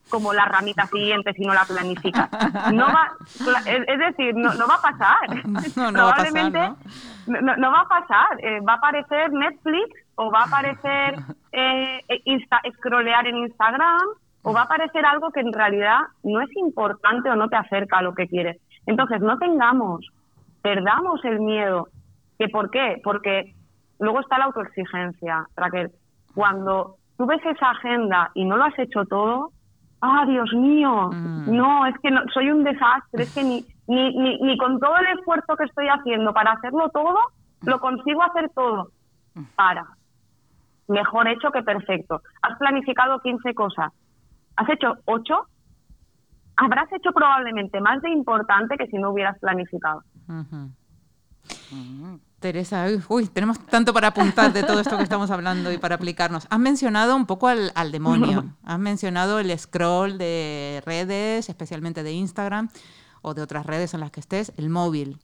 como 0.08 0.32
la 0.32 0.44
ramita 0.44 0.86
siguiente 0.86 1.32
si 1.32 1.42
no 1.42 1.54
la 1.54 1.64
planificas. 1.64 2.30
No 2.72 2.86
va, 2.86 3.10
es 3.66 3.98
decir, 3.98 4.34
no, 4.34 4.50
va 4.50 4.74
a 4.74 4.82
pasar. 4.82 5.92
Probablemente 5.92 6.72
no, 7.26 7.70
va 7.70 7.80
a 7.80 7.88
pasar. 7.88 8.26
Eh, 8.38 8.60
va 8.60 8.74
a 8.74 8.76
aparecer 8.76 9.32
Netflix 9.32 9.88
o 10.14 10.30
va 10.30 10.42
a 10.42 10.44
aparecer 10.44 11.16
eh, 11.52 12.00
Insta, 12.24 12.60
scrollear 12.76 13.26
en 13.26 13.38
Instagram 13.38 14.02
o 14.42 14.52
va 14.52 14.60
a 14.60 14.64
aparecer 14.64 15.04
algo 15.04 15.30
que 15.32 15.40
en 15.40 15.52
realidad 15.52 15.98
no 16.22 16.40
es 16.40 16.54
importante 16.56 17.28
o 17.28 17.34
no 17.34 17.48
te 17.48 17.56
acerca 17.56 17.98
a 17.98 18.02
lo 18.02 18.14
que 18.14 18.28
quieres. 18.28 18.58
Entonces, 18.86 19.20
no 19.20 19.38
tengamos, 19.38 20.06
perdamos 20.62 21.24
el 21.24 21.40
miedo. 21.40 21.88
¿Que 22.38 22.48
¿Por 22.48 22.70
qué? 22.70 23.00
Porque 23.02 23.55
luego 23.98 24.20
está 24.20 24.38
la 24.38 24.46
autoexigencia, 24.46 25.46
Raquel. 25.56 25.90
Cuando 26.34 26.96
tú 27.16 27.26
ves 27.26 27.40
esa 27.44 27.70
agenda 27.70 28.30
y 28.34 28.44
no 28.44 28.56
lo 28.56 28.64
has 28.64 28.78
hecho 28.78 29.04
todo, 29.06 29.52
ah, 30.00 30.24
Dios 30.26 30.52
mío, 30.52 31.10
mm. 31.12 31.56
no, 31.56 31.86
es 31.86 31.94
que 32.02 32.10
no, 32.10 32.20
soy 32.32 32.50
un 32.50 32.64
desastre, 32.64 33.22
es 33.22 33.34
que 33.34 33.42
ni, 33.42 33.64
ni, 33.86 34.38
ni, 34.40 34.56
con 34.58 34.78
todo 34.78 34.96
el 34.98 35.18
esfuerzo 35.18 35.56
que 35.56 35.64
estoy 35.64 35.88
haciendo 35.88 36.32
para 36.32 36.52
hacerlo 36.52 36.88
todo, 36.90 37.18
lo 37.62 37.80
consigo 37.80 38.22
hacer 38.22 38.50
todo. 38.54 38.90
Para. 39.54 39.86
Mejor 40.88 41.28
hecho 41.28 41.50
que 41.50 41.62
perfecto. 41.62 42.22
Has 42.42 42.56
planificado 42.58 43.20
15 43.20 43.54
cosas. 43.54 43.92
¿Has 44.56 44.68
hecho 44.70 44.94
8? 45.04 45.34
Habrás 46.56 46.90
hecho 46.92 47.12
probablemente 47.12 47.80
más 47.80 48.00
de 48.00 48.10
importante 48.10 48.78
que 48.78 48.86
si 48.86 48.96
no 48.96 49.10
hubieras 49.10 49.38
planificado. 49.38 50.02
Teresa, 52.40 52.86
uy, 53.08 53.26
tenemos 53.28 53.58
tanto 53.66 53.94
para 53.94 54.08
apuntar 54.08 54.52
de 54.52 54.62
todo 54.62 54.80
esto 54.80 54.96
que 54.98 55.02
estamos 55.02 55.30
hablando 55.30 55.72
y 55.72 55.78
para 55.78 55.94
aplicarnos. 55.94 56.46
Has 56.50 56.58
mencionado 56.58 57.16
un 57.16 57.24
poco 57.24 57.48
al, 57.48 57.92
demonio, 57.92 58.44
has 58.64 58.78
mencionado 58.78 59.38
el 59.38 59.58
scroll 59.58 60.18
de 60.18 60.82
redes, 60.84 61.48
especialmente 61.48 62.02
de 62.02 62.12
Instagram 62.12 62.68
o 63.22 63.32
de 63.32 63.40
otras 63.40 63.64
redes 63.64 63.94
en 63.94 64.00
las 64.00 64.10
que 64.10 64.20
estés, 64.20 64.52
el 64.58 64.68
móvil. 64.68 65.18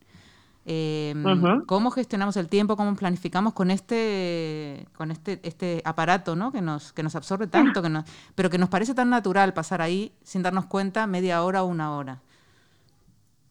Em, 0.64 1.22
¿Cómo 1.66 1.90
gestionamos 1.90 2.36
el 2.36 2.48
tiempo? 2.48 2.76
¿Cómo 2.76 2.94
planificamos 2.94 3.52
con 3.52 3.70
este, 3.70 4.86
con 4.96 5.10
este, 5.10 5.40
este 5.42 5.82
aparato 5.84 6.34
¿no? 6.34 6.50
que, 6.50 6.62
nos, 6.62 6.92
que 6.92 7.02
nos 7.02 7.14
absorbe 7.14 7.46
tanto, 7.46 7.82
que 7.82 7.90
nos, 7.90 8.04
pero 8.34 8.48
que 8.48 8.58
nos 8.58 8.68
parece 8.68 8.94
tan 8.94 9.10
natural 9.10 9.52
pasar 9.52 9.82
ahí 9.82 10.12
sin 10.22 10.42
darnos 10.42 10.66
cuenta 10.66 11.06
media 11.06 11.42
hora 11.42 11.62
o 11.62 11.66
una 11.66 11.94
hora? 11.94 12.20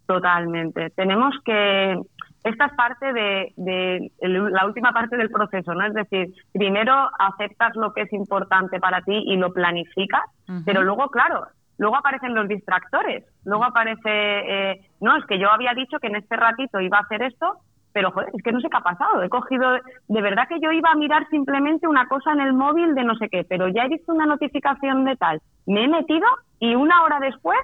Totalmente. 0.08 0.90
Tenemos 0.92 1.36
que 1.46 1.96
esta 2.44 2.66
es 2.66 2.74
parte 2.74 3.14
de, 3.14 4.12
la 4.20 4.66
última 4.66 4.92
parte 4.92 5.16
del 5.18 5.30
proceso, 5.30 5.74
¿no? 5.74 5.86
Es 5.86 5.94
decir, 5.94 6.34
primero 6.54 6.94
aceptas 7.20 7.76
lo 7.76 7.94
que 7.94 8.02
es 8.02 8.14
importante 8.14 8.80
para 8.80 9.02
ti 9.02 9.24
y 9.26 9.38
lo 9.38 9.54
planificas, 9.54 10.24
pero 10.66 10.82
luego, 10.82 11.10
claro, 11.10 11.46
luego 11.78 11.98
aparecen 11.98 12.34
los 12.34 12.48
distractores, 12.48 13.26
luego 13.46 13.66
aparece, 13.66 14.02
eh, 14.06 14.82
no, 15.00 15.18
es 15.18 15.26
que 15.26 15.40
yo 15.40 15.50
había 15.52 15.74
dicho 15.74 16.00
que 16.00 16.08
en 16.08 16.16
este 16.16 16.36
ratito 16.36 16.80
iba 16.80 16.98
a 16.98 17.02
hacer 17.02 17.22
esto, 17.22 17.58
pero 17.94 18.12
joder, 18.12 18.30
es 18.34 18.44
que 18.44 18.52
no 18.52 18.60
sé 18.60 18.70
qué 18.70 18.78
ha 18.78 18.82
pasado, 18.82 19.22
he 19.22 19.30
cogido, 19.30 19.74
de 20.08 20.22
verdad 20.22 20.48
que 20.48 20.60
yo 20.60 20.72
iba 20.72 20.92
a 20.92 20.96
mirar 20.96 21.28
simplemente 21.30 21.88
una 21.88 22.08
cosa 22.08 22.32
en 22.32 22.42
el 22.42 22.54
móvil 22.54 22.96
de 22.96 23.04
no 23.04 23.16
sé 23.16 23.30
qué, 23.30 23.44
pero 23.44 23.68
ya 23.68 23.84
he 23.84 23.90
visto 23.90 24.14
una 24.14 24.26
notificación 24.26 25.06
de 25.06 25.16
tal, 25.16 25.42
me 25.68 25.84
he 25.84 25.88
metido 25.88 26.26
y 26.60 26.76
una 26.76 27.04
hora 27.04 27.20
después, 27.20 27.60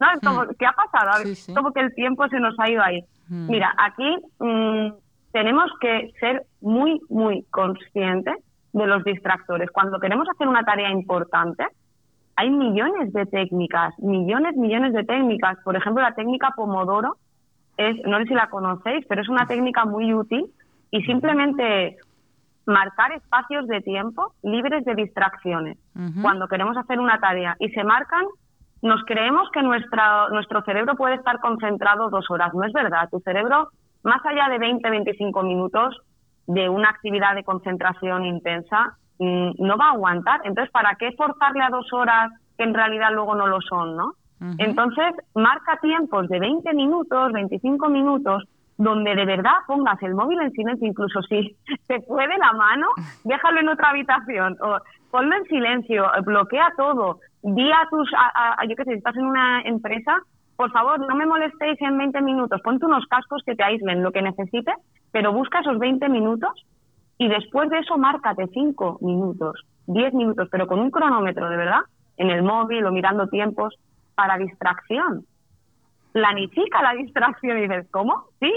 ¿no? 0.00 0.06
como, 0.22 0.46
¿qué 0.58 0.66
ha 0.66 0.72
pasado? 0.72 1.22
Como 1.54 1.72
que 1.72 1.80
el 1.80 1.94
tiempo 1.94 2.26
se 2.28 2.40
nos 2.40 2.58
ha 2.58 2.70
ido 2.70 2.82
ahí. 2.82 3.04
Mm. 3.28 3.50
Mira, 3.50 3.74
aquí 3.76 4.16
mm, 4.38 4.92
tenemos 5.32 5.70
que 5.80 6.12
ser 6.18 6.42
muy, 6.60 7.00
muy 7.08 7.44
conscientes 7.50 8.36
de 8.72 8.86
los 8.86 9.04
distractores. 9.04 9.70
Cuando 9.70 9.98
queremos 10.00 10.28
hacer 10.28 10.48
una 10.48 10.64
tarea 10.64 10.90
importante, 10.90 11.66
hay 12.36 12.50
millones 12.50 13.12
de 13.12 13.26
técnicas, 13.26 13.92
millones, 13.98 14.56
millones 14.56 14.92
de 14.92 15.04
técnicas. 15.04 15.58
Por 15.64 15.76
ejemplo, 15.76 16.02
la 16.02 16.14
técnica 16.14 16.52
Pomodoro, 16.56 17.16
es, 17.76 17.96
no 18.06 18.18
sé 18.18 18.24
si 18.26 18.34
la 18.34 18.48
conocéis, 18.48 19.04
pero 19.08 19.22
es 19.22 19.28
una 19.28 19.46
técnica 19.46 19.84
muy 19.84 20.12
útil 20.12 20.46
y 20.90 21.02
simplemente 21.02 21.96
marcar 22.66 23.12
espacios 23.12 23.66
de 23.68 23.80
tiempo 23.80 24.34
libres 24.42 24.84
de 24.84 24.94
distracciones 24.94 25.78
cuando 26.22 26.46
queremos 26.46 26.76
hacer 26.76 27.00
una 27.00 27.18
tarea 27.18 27.56
y 27.58 27.70
se 27.70 27.82
marcan 27.84 28.24
nos 28.82 29.02
creemos 29.04 29.50
que 29.52 29.62
nuestra, 29.62 30.28
nuestro 30.30 30.62
cerebro 30.62 30.94
puede 30.96 31.16
estar 31.16 31.38
concentrado 31.40 32.10
dos 32.10 32.30
horas. 32.30 32.54
No 32.54 32.64
es 32.64 32.72
verdad. 32.72 33.08
Tu 33.10 33.20
cerebro, 33.20 33.68
más 34.02 34.24
allá 34.24 34.48
de 34.48 34.58
20, 34.58 34.88
25 34.88 35.42
minutos 35.42 35.96
de 36.46 36.68
una 36.68 36.88
actividad 36.88 37.34
de 37.34 37.44
concentración 37.44 38.24
intensa, 38.24 38.96
mm, 39.18 39.50
no 39.58 39.76
va 39.76 39.88
a 39.88 39.92
aguantar. 39.92 40.40
Entonces, 40.44 40.72
¿para 40.72 40.94
qué 40.96 41.12
forzarle 41.12 41.62
a 41.62 41.70
dos 41.70 41.92
horas 41.92 42.32
que 42.56 42.64
en 42.64 42.74
realidad 42.74 43.10
luego 43.12 43.34
no 43.34 43.46
lo 43.46 43.60
son, 43.60 43.96
no? 43.96 44.14
Entonces, 44.56 45.12
marca 45.34 45.78
tiempos 45.82 46.26
de 46.28 46.40
20 46.40 46.72
minutos, 46.72 47.30
25 47.30 47.90
minutos, 47.90 48.44
donde 48.78 49.14
de 49.14 49.26
verdad 49.26 49.52
pongas 49.66 50.02
el 50.02 50.14
móvil 50.14 50.40
en 50.40 50.50
silencio, 50.52 50.88
incluso 50.88 51.20
si 51.24 51.54
te 51.86 52.00
puede 52.00 52.38
la 52.38 52.52
mano, 52.54 52.86
déjalo 53.24 53.60
en 53.60 53.68
otra 53.68 53.90
habitación 53.90 54.56
o 54.62 54.78
ponlo 55.10 55.36
en 55.36 55.44
silencio, 55.44 56.10
bloquea 56.24 56.72
todo, 56.78 57.20
di 57.42 57.70
a 57.70 57.86
tus, 57.90 58.10
a, 58.14 58.64
yo 58.66 58.76
qué 58.76 58.84
sé, 58.84 58.90
si 58.92 58.98
estás 58.98 59.16
en 59.16 59.26
una 59.26 59.62
empresa, 59.62 60.18
por 60.56 60.70
favor, 60.72 61.00
no 61.06 61.14
me 61.14 61.26
molestéis 61.26 61.80
en 61.80 61.96
20 61.96 62.20
minutos, 62.20 62.60
ponte 62.62 62.84
unos 62.84 63.06
cascos 63.06 63.42
que 63.44 63.54
te 63.54 63.64
aíslen 63.64 64.02
lo 64.02 64.12
que 64.12 64.22
necesites, 64.22 64.74
pero 65.10 65.32
busca 65.32 65.60
esos 65.60 65.78
20 65.78 66.08
minutos 66.08 66.50
y 67.18 67.28
después 67.28 67.70
de 67.70 67.78
eso 67.78 67.96
márcate 67.96 68.46
5 68.52 68.98
minutos, 69.00 69.64
10 69.86 70.14
minutos, 70.14 70.48
pero 70.50 70.66
con 70.66 70.78
un 70.78 70.90
cronómetro, 70.90 71.48
de 71.48 71.56
verdad, 71.56 71.80
en 72.16 72.30
el 72.30 72.42
móvil 72.42 72.84
o 72.84 72.92
mirando 72.92 73.26
tiempos 73.28 73.74
para 74.14 74.36
distracción. 74.36 75.24
Planifica 76.12 76.82
la 76.82 76.92
distracción 76.92 77.58
y 77.58 77.62
dices, 77.62 77.86
¿cómo? 77.90 78.24
Sí, 78.40 78.52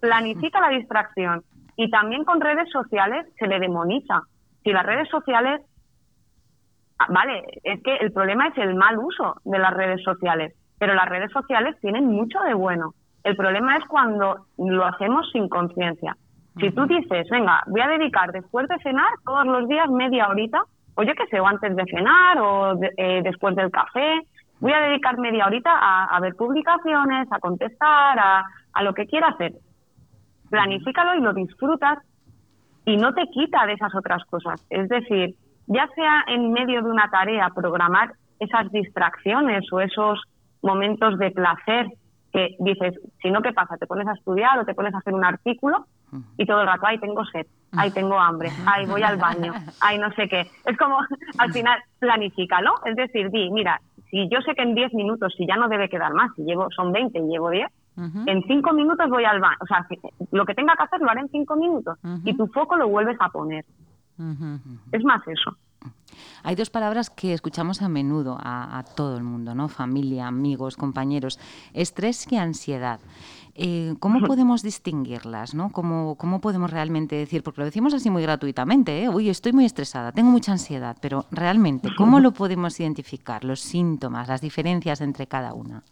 planifica 0.00 0.60
la 0.60 0.68
distracción. 0.68 1.42
Y 1.76 1.90
también 1.90 2.24
con 2.24 2.40
redes 2.40 2.70
sociales 2.70 3.26
se 3.38 3.46
le 3.46 3.58
demoniza. 3.58 4.22
Si 4.62 4.72
las 4.72 4.86
redes 4.86 5.08
sociales 5.08 5.60
vale, 7.08 7.42
es 7.62 7.82
que 7.82 7.96
el 7.96 8.12
problema 8.12 8.48
es 8.48 8.58
el 8.58 8.74
mal 8.74 8.98
uso 8.98 9.36
de 9.44 9.58
las 9.58 9.74
redes 9.74 10.02
sociales, 10.02 10.54
pero 10.78 10.94
las 10.94 11.08
redes 11.08 11.30
sociales 11.32 11.76
tienen 11.80 12.06
mucho 12.06 12.40
de 12.40 12.54
bueno. 12.54 12.94
El 13.22 13.36
problema 13.36 13.76
es 13.76 13.84
cuando 13.86 14.46
lo 14.58 14.84
hacemos 14.84 15.30
sin 15.32 15.48
conciencia. 15.48 16.16
Si 16.60 16.70
tú 16.70 16.86
dices, 16.86 17.26
venga, 17.30 17.62
voy 17.66 17.80
a 17.80 17.88
dedicar 17.88 18.30
después 18.30 18.68
de 18.68 18.78
cenar 18.78 19.10
todos 19.24 19.46
los 19.46 19.66
días 19.66 19.88
media 19.90 20.28
horita, 20.28 20.62
o 20.94 21.02
yo 21.02 21.12
qué 21.14 21.26
sé, 21.26 21.40
o 21.40 21.46
antes 21.46 21.74
de 21.74 21.84
cenar 21.86 22.38
o 22.40 22.78
eh, 22.96 23.22
después 23.24 23.56
del 23.56 23.70
café, 23.70 24.20
voy 24.60 24.72
a 24.72 24.80
dedicar 24.80 25.18
media 25.18 25.46
horita 25.46 25.70
a, 25.72 26.20
ver 26.20 26.34
publicaciones, 26.36 27.26
a 27.32 27.40
contestar, 27.40 28.18
a, 28.18 28.44
a 28.72 28.82
lo 28.84 28.94
que 28.94 29.06
quiera 29.06 29.28
hacer. 29.28 29.52
Planifícalo 30.48 31.16
y 31.16 31.22
lo 31.22 31.32
disfrutas 31.32 31.98
y 32.84 32.96
no 32.96 33.14
te 33.14 33.26
quita 33.28 33.66
de 33.66 33.72
esas 33.72 33.94
otras 33.94 34.24
cosas. 34.26 34.64
Es 34.70 34.88
decir, 34.88 35.34
ya 35.66 35.88
sea 35.94 36.24
en 36.28 36.52
medio 36.52 36.82
de 36.82 36.90
una 36.90 37.08
tarea, 37.10 37.50
programar 37.54 38.12
esas 38.38 38.70
distracciones 38.72 39.64
o 39.72 39.80
esos 39.80 40.20
momentos 40.62 41.18
de 41.18 41.30
placer 41.30 41.86
que 42.32 42.56
dices, 42.58 42.94
si 43.22 43.30
no, 43.30 43.42
¿qué 43.42 43.52
pasa? 43.52 43.76
Te 43.76 43.86
pones 43.86 44.08
a 44.08 44.12
estudiar 44.12 44.58
o 44.58 44.64
te 44.64 44.74
pones 44.74 44.92
a 44.94 44.98
hacer 44.98 45.14
un 45.14 45.24
artículo 45.24 45.86
y 46.36 46.46
todo 46.46 46.60
el 46.60 46.66
rato, 46.66 46.86
ay, 46.86 46.98
tengo 46.98 47.24
sed, 47.26 47.46
ay, 47.72 47.90
tengo 47.90 48.18
hambre, 48.18 48.50
ay, 48.66 48.86
voy 48.86 49.02
al 49.02 49.16
baño, 49.16 49.52
ay, 49.80 49.98
no 49.98 50.10
sé 50.12 50.28
qué. 50.28 50.40
Es 50.64 50.76
como, 50.76 50.98
al 51.38 51.52
final, 51.52 51.78
planifícalo. 51.98 52.74
Es 52.84 52.96
decir, 52.96 53.30
di, 53.30 53.50
mira, 53.50 53.80
si 54.10 54.28
yo 54.28 54.40
sé 54.42 54.54
que 54.54 54.62
en 54.62 54.74
10 54.74 54.94
minutos, 54.94 55.32
si 55.36 55.46
ya 55.46 55.56
no 55.56 55.68
debe 55.68 55.88
quedar 55.88 56.12
más, 56.12 56.30
si 56.36 56.42
llevo, 56.42 56.68
son 56.70 56.92
20 56.92 57.18
y 57.18 57.22
llevo 57.22 57.50
10, 57.50 57.68
en 58.26 58.42
5 58.42 58.72
minutos 58.72 59.08
voy 59.08 59.24
al 59.24 59.40
baño. 59.40 59.56
O 59.60 59.66
sea, 59.66 59.86
lo 60.32 60.44
que 60.44 60.54
tenga 60.54 60.74
que 60.76 60.82
hacer 60.82 61.00
lo 61.00 61.10
haré 61.10 61.20
en 61.20 61.28
5 61.28 61.56
minutos 61.56 61.98
y 62.24 62.36
tu 62.36 62.46
foco 62.48 62.76
lo 62.76 62.88
vuelves 62.88 63.16
a 63.20 63.28
poner. 63.28 63.64
Es 64.92 65.04
más 65.04 65.26
eso. 65.26 65.56
Hay 66.42 66.54
dos 66.54 66.70
palabras 66.70 67.10
que 67.10 67.32
escuchamos 67.32 67.82
a 67.82 67.88
menudo 67.88 68.38
a, 68.40 68.84
todo 68.96 69.16
el 69.16 69.24
mundo, 69.24 69.54
¿no? 69.54 69.68
Familia, 69.68 70.26
amigos, 70.26 70.76
compañeros. 70.76 71.38
Estrés 71.72 72.30
y 72.30 72.36
ansiedad. 72.36 73.00
Eh, 73.54 73.94
¿Cómo 74.00 74.20
podemos 74.20 74.62
distinguirlas? 74.62 75.54
¿no? 75.54 75.70
¿Cómo, 75.70 76.16
¿Cómo, 76.16 76.40
podemos 76.40 76.70
realmente 76.70 77.16
decir? 77.16 77.42
Porque 77.42 77.60
lo 77.60 77.64
decimos 77.66 77.94
así 77.94 78.10
muy 78.10 78.22
gratuitamente, 78.22 79.04
¿eh? 79.04 79.08
Uy, 79.08 79.28
estoy 79.28 79.52
muy 79.52 79.64
estresada, 79.64 80.12
tengo 80.12 80.30
mucha 80.30 80.52
ansiedad, 80.52 80.96
pero 81.00 81.26
realmente, 81.30 81.88
¿cómo 81.96 82.18
lo 82.18 82.32
podemos 82.32 82.78
identificar? 82.80 83.44
Los 83.44 83.60
síntomas, 83.60 84.28
las 84.28 84.40
diferencias 84.40 85.00
entre 85.00 85.26
cada 85.26 85.54
una. 85.54 85.82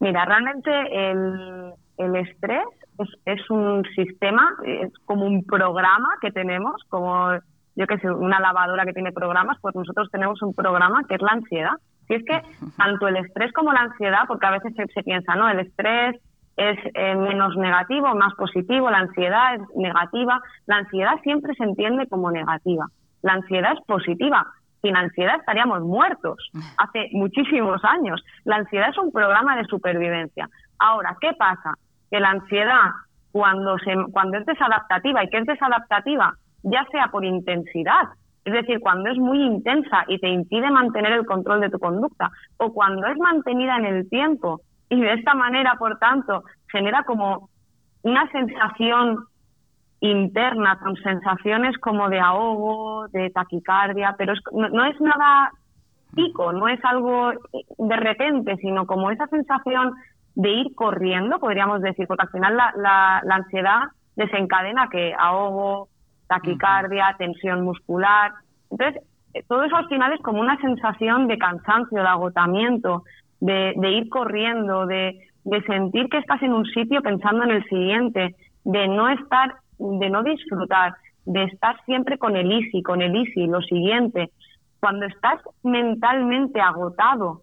Mira, 0.00 0.24
realmente 0.24 0.70
el, 1.10 1.74
el 1.98 2.16
estrés 2.16 2.64
es, 3.02 3.08
es, 3.24 3.50
un 3.50 3.84
sistema, 3.94 4.48
es 4.64 4.92
como 5.04 5.26
un 5.26 5.44
programa 5.44 6.08
que 6.20 6.30
tenemos, 6.30 6.82
como 6.88 7.32
yo 7.74 7.86
que 7.86 7.98
sé, 7.98 8.10
una 8.10 8.40
lavadora 8.40 8.84
que 8.84 8.92
tiene 8.92 9.12
programas, 9.12 9.58
pues 9.60 9.74
nosotros 9.74 10.10
tenemos 10.10 10.42
un 10.42 10.54
programa 10.54 11.04
que 11.08 11.14
es 11.14 11.22
la 11.22 11.32
ansiedad. 11.32 11.72
Si 12.06 12.14
es 12.14 12.24
que 12.24 12.42
tanto 12.76 13.08
el 13.08 13.16
estrés 13.16 13.52
como 13.52 13.72
la 13.72 13.80
ansiedad, 13.80 14.24
porque 14.26 14.46
a 14.46 14.50
veces 14.50 14.74
se, 14.74 15.02
piensa, 15.02 15.34
¿no? 15.34 15.48
El 15.48 15.60
estrés 15.60 16.16
es 16.56 16.78
eh, 16.94 17.14
menos 17.14 17.56
negativo, 17.56 18.14
más 18.14 18.34
positivo, 18.34 18.90
la 18.90 18.98
ansiedad 18.98 19.54
es 19.54 19.62
negativa. 19.76 20.40
La 20.66 20.78
ansiedad 20.78 21.14
siempre 21.22 21.54
se 21.54 21.64
entiende 21.64 22.06
como 22.08 22.30
negativa. 22.30 22.86
La 23.22 23.34
ansiedad 23.34 23.72
es 23.72 23.80
positiva. 23.86 24.46
Sin 24.82 24.96
ansiedad 24.96 25.36
estaríamos 25.38 25.80
muertos 25.82 26.50
hace 26.76 27.08
muchísimos 27.12 27.82
años. 27.84 28.22
La 28.44 28.56
ansiedad 28.56 28.90
es 28.90 28.98
un 28.98 29.12
programa 29.12 29.56
de 29.56 29.64
supervivencia. 29.64 30.48
Ahora, 30.78 31.16
¿qué 31.20 31.32
pasa? 31.38 31.74
Que 32.12 32.20
la 32.20 32.30
ansiedad, 32.30 32.90
cuando, 33.32 33.76
se, 33.78 33.92
cuando 34.12 34.38
es 34.38 34.46
desadaptativa, 34.46 35.24
¿y 35.24 35.30
qué 35.30 35.38
es 35.38 35.46
desadaptativa? 35.46 36.36
ya 36.62 36.86
sea 36.90 37.08
por 37.08 37.24
intensidad, 37.24 38.08
es 38.44 38.52
decir, 38.52 38.80
cuando 38.80 39.10
es 39.10 39.18
muy 39.18 39.42
intensa 39.42 40.04
y 40.08 40.18
te 40.18 40.28
impide 40.28 40.70
mantener 40.70 41.12
el 41.12 41.26
control 41.26 41.60
de 41.60 41.70
tu 41.70 41.78
conducta, 41.78 42.30
o 42.56 42.72
cuando 42.72 43.06
es 43.06 43.16
mantenida 43.18 43.76
en 43.76 43.86
el 43.86 44.08
tiempo 44.08 44.60
y 44.88 45.00
de 45.00 45.14
esta 45.14 45.34
manera, 45.34 45.76
por 45.78 45.98
tanto, 45.98 46.44
genera 46.70 47.04
como 47.04 47.48
una 48.02 48.30
sensación 48.30 49.24
interna, 50.00 50.78
con 50.80 50.96
sensaciones 50.96 51.78
como 51.78 52.08
de 52.08 52.18
ahogo, 52.18 53.06
de 53.08 53.30
taquicardia, 53.30 54.16
pero 54.18 54.34
no, 54.52 54.84
es 54.84 55.00
nada 55.00 55.52
pico, 56.14 56.52
no 56.52 56.68
es 56.68 56.84
algo 56.84 57.32
de 57.78 57.96
repente, 57.96 58.56
sino 58.56 58.86
como 58.86 59.10
esa 59.10 59.28
sensación 59.28 59.94
de 60.34 60.50
ir 60.50 60.74
corriendo, 60.74 61.38
podríamos 61.38 61.82
decir, 61.82 62.06
porque 62.06 62.22
al 62.22 62.30
final 62.30 62.56
la, 62.56 62.72
la, 62.76 63.20
la 63.24 63.34
ansiedad 63.36 63.82
desencadena 64.16 64.88
que 64.90 65.14
ahogo, 65.18 65.88
taquicardia, 66.26 67.14
tensión 67.18 67.62
muscular. 67.62 68.32
Entonces, 68.70 69.02
eh, 69.34 69.42
todo 69.48 69.64
eso 69.64 69.76
al 69.76 69.88
final 69.88 70.12
es 70.12 70.20
como 70.20 70.40
una 70.40 70.58
sensación 70.60 71.28
de 71.28 71.38
cansancio, 71.38 72.00
de 72.00 72.08
agotamiento, 72.08 73.04
de, 73.40 73.74
ir 73.90 74.08
corriendo, 74.08 74.86
de, 74.86 75.18
sentir 75.66 76.08
que 76.08 76.18
estás 76.18 76.40
en 76.42 76.52
un 76.52 76.64
sitio 76.66 77.02
pensando 77.02 77.42
en 77.44 77.50
el 77.50 77.64
siguiente, 77.64 78.36
de 78.64 78.88
no 78.88 79.08
estar, 79.08 79.56
de 79.78 80.10
no 80.10 80.22
disfrutar, 80.22 80.94
de 81.24 81.44
estar 81.44 81.82
siempre 81.84 82.18
con 82.18 82.36
el 82.36 82.52
easy, 82.52 82.82
con 82.82 83.02
el 83.02 83.16
easy, 83.16 83.46
lo 83.46 83.60
siguiente. 83.62 84.30
Cuando 84.78 85.06
estás 85.06 85.40
mentalmente 85.62 86.60
agotado 86.60 87.42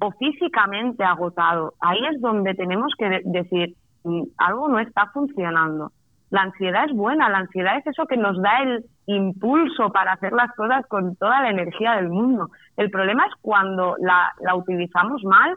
o 0.00 0.10
físicamente 0.12 1.02
agotado, 1.02 1.74
ahí 1.80 1.98
es 2.12 2.20
donde 2.20 2.54
tenemos 2.54 2.92
que 2.98 3.22
decir, 3.24 3.74
mm, 4.04 4.22
algo 4.38 4.68
no 4.68 4.78
está 4.78 5.06
funcionando. 5.12 5.92
La 6.30 6.42
ansiedad 6.42 6.84
es 6.86 6.92
buena, 6.94 7.28
la 7.28 7.38
ansiedad 7.38 7.78
es 7.78 7.86
eso 7.86 8.06
que 8.06 8.16
nos 8.16 8.40
da 8.42 8.62
el 8.62 8.84
impulso 9.06 9.90
para 9.92 10.12
hacer 10.12 10.32
las 10.32 10.52
cosas 10.56 10.84
con 10.88 11.14
toda 11.16 11.40
la 11.40 11.50
energía 11.50 11.92
del 11.92 12.08
mundo. 12.08 12.50
El 12.76 12.90
problema 12.90 13.26
es 13.26 13.32
cuando 13.40 13.96
la, 14.00 14.34
utilizamos 14.54 15.22
mal 15.24 15.56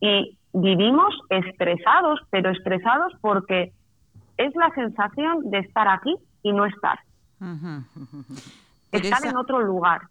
y 0.00 0.36
vivimos 0.52 1.14
estresados, 1.30 2.20
pero 2.30 2.50
estresados 2.50 3.12
porque 3.20 3.72
es 4.36 4.54
la 4.56 4.70
sensación 4.74 5.50
de 5.50 5.58
estar 5.58 5.88
aquí 5.88 6.14
y 6.42 6.52
no 6.52 6.66
estar. 6.66 6.98
Estar 8.90 9.24
en 9.24 9.36
otro 9.36 9.60
lugar. 9.60 10.02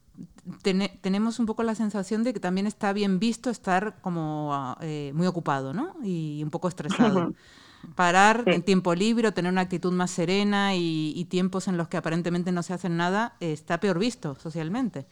Tenemos 1.02 1.40
un 1.40 1.46
poco 1.46 1.64
la 1.64 1.76
sensación 1.76 2.24
de 2.24 2.34
que 2.34 2.40
también 2.40 2.68
está 2.68 2.94
bien 2.94 3.20
visto 3.20 3.50
estar 3.50 3.96
como 4.02 4.76
eh, 4.82 5.12
muy 5.14 5.28
ocupado, 5.28 5.74
¿no? 5.74 5.94
Y 6.04 6.42
un 6.44 6.50
poco 6.50 6.68
estresado. 6.68 7.34
Parar 7.96 8.44
en 8.48 8.64
tiempo 8.64 8.96
libre 8.96 9.28
o 9.28 9.34
tener 9.34 9.52
una 9.52 9.62
actitud 9.62 9.94
más 9.94 10.12
serena 10.12 10.76
y, 10.76 11.26
tiempos 11.30 11.68
en 11.68 11.78
los 11.78 11.88
que 11.88 11.98
aparentemente 11.98 12.52
no 12.52 12.64
se 12.64 12.74
hace 12.74 12.90
nada 12.90 13.34
está 13.40 13.80
peor 13.80 14.00
visto 14.00 14.36
socialmente. 14.36 15.06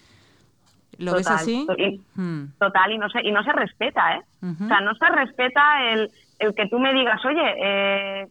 ¿Lo 0.98 1.13
ves 1.13 1.28
así? 1.28 1.67
Hmm. 2.15 2.45
Total, 2.58 2.91
y 2.91 2.98
no 2.98 3.10
se, 3.10 3.21
y 3.21 3.32
no 3.32 3.43
se 3.43 3.52
respeta, 3.52 4.17
¿eh? 4.17 4.21
O 4.41 4.67
sea, 4.67 4.82
no 4.82 4.95
se 4.95 5.08
respeta 5.10 5.91
el, 5.91 6.10
el 6.39 6.56
que 6.56 6.67
tú 6.67 6.80
me 6.80 6.93
digas, 6.93 7.24
oye, 7.26 7.54
eh, 7.62 8.28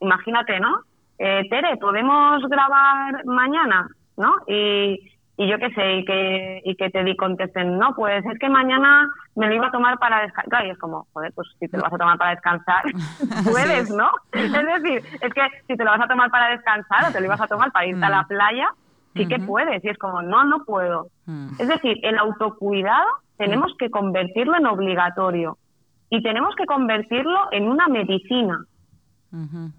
imagínate, 0.00 0.60
¿no? 0.60 0.80
Eh, 1.18 1.42
Tere, 1.48 1.76
¿podemos 1.76 2.42
grabar 2.48 3.24
mañana? 3.24 3.88
¿No? 4.16 4.32
Y, 4.46 5.13
y 5.36 5.48
yo 5.48 5.58
qué 5.58 5.70
sé, 5.70 5.94
y 5.96 6.04
que, 6.04 6.62
y 6.64 6.76
que 6.76 6.90
te 6.90 7.16
contesten, 7.16 7.76
no, 7.76 7.94
pues 7.96 8.24
es 8.24 8.38
que 8.38 8.48
mañana 8.48 9.08
me 9.34 9.48
lo 9.48 9.54
iba 9.54 9.66
a 9.66 9.72
tomar 9.72 9.98
para 9.98 10.22
descansar. 10.22 10.64
Y 10.64 10.70
es 10.70 10.78
como, 10.78 11.08
joder, 11.12 11.32
pues 11.34 11.48
si 11.58 11.66
te 11.66 11.76
lo 11.76 11.82
vas 11.82 11.92
a 11.92 11.98
tomar 11.98 12.18
para 12.18 12.30
descansar, 12.30 12.84
puedes, 13.44 13.90
¿no? 13.90 14.10
Es 14.32 14.52
decir, 14.52 15.02
es 15.20 15.34
que 15.34 15.42
si 15.66 15.76
te 15.76 15.84
lo 15.84 15.90
vas 15.90 16.00
a 16.00 16.06
tomar 16.06 16.30
para 16.30 16.50
descansar 16.50 17.08
o 17.08 17.12
te 17.12 17.20
lo 17.20 17.26
ibas 17.26 17.40
a 17.40 17.48
tomar 17.48 17.72
para 17.72 17.86
irte 17.86 18.04
a 18.04 18.10
la 18.10 18.22
mm. 18.22 18.28
playa, 18.28 18.68
sí 19.14 19.26
que 19.26 19.40
puedes. 19.40 19.84
Y 19.84 19.88
es 19.88 19.98
como, 19.98 20.22
no, 20.22 20.44
no 20.44 20.64
puedo. 20.64 21.08
Mm. 21.26 21.48
Es 21.58 21.66
decir, 21.66 21.98
el 22.02 22.16
autocuidado 22.18 23.08
tenemos 23.36 23.74
que 23.76 23.90
convertirlo 23.90 24.56
en 24.56 24.66
obligatorio 24.66 25.58
y 26.10 26.22
tenemos 26.22 26.54
que 26.54 26.66
convertirlo 26.66 27.48
en 27.50 27.68
una 27.68 27.88
medicina. 27.88 28.64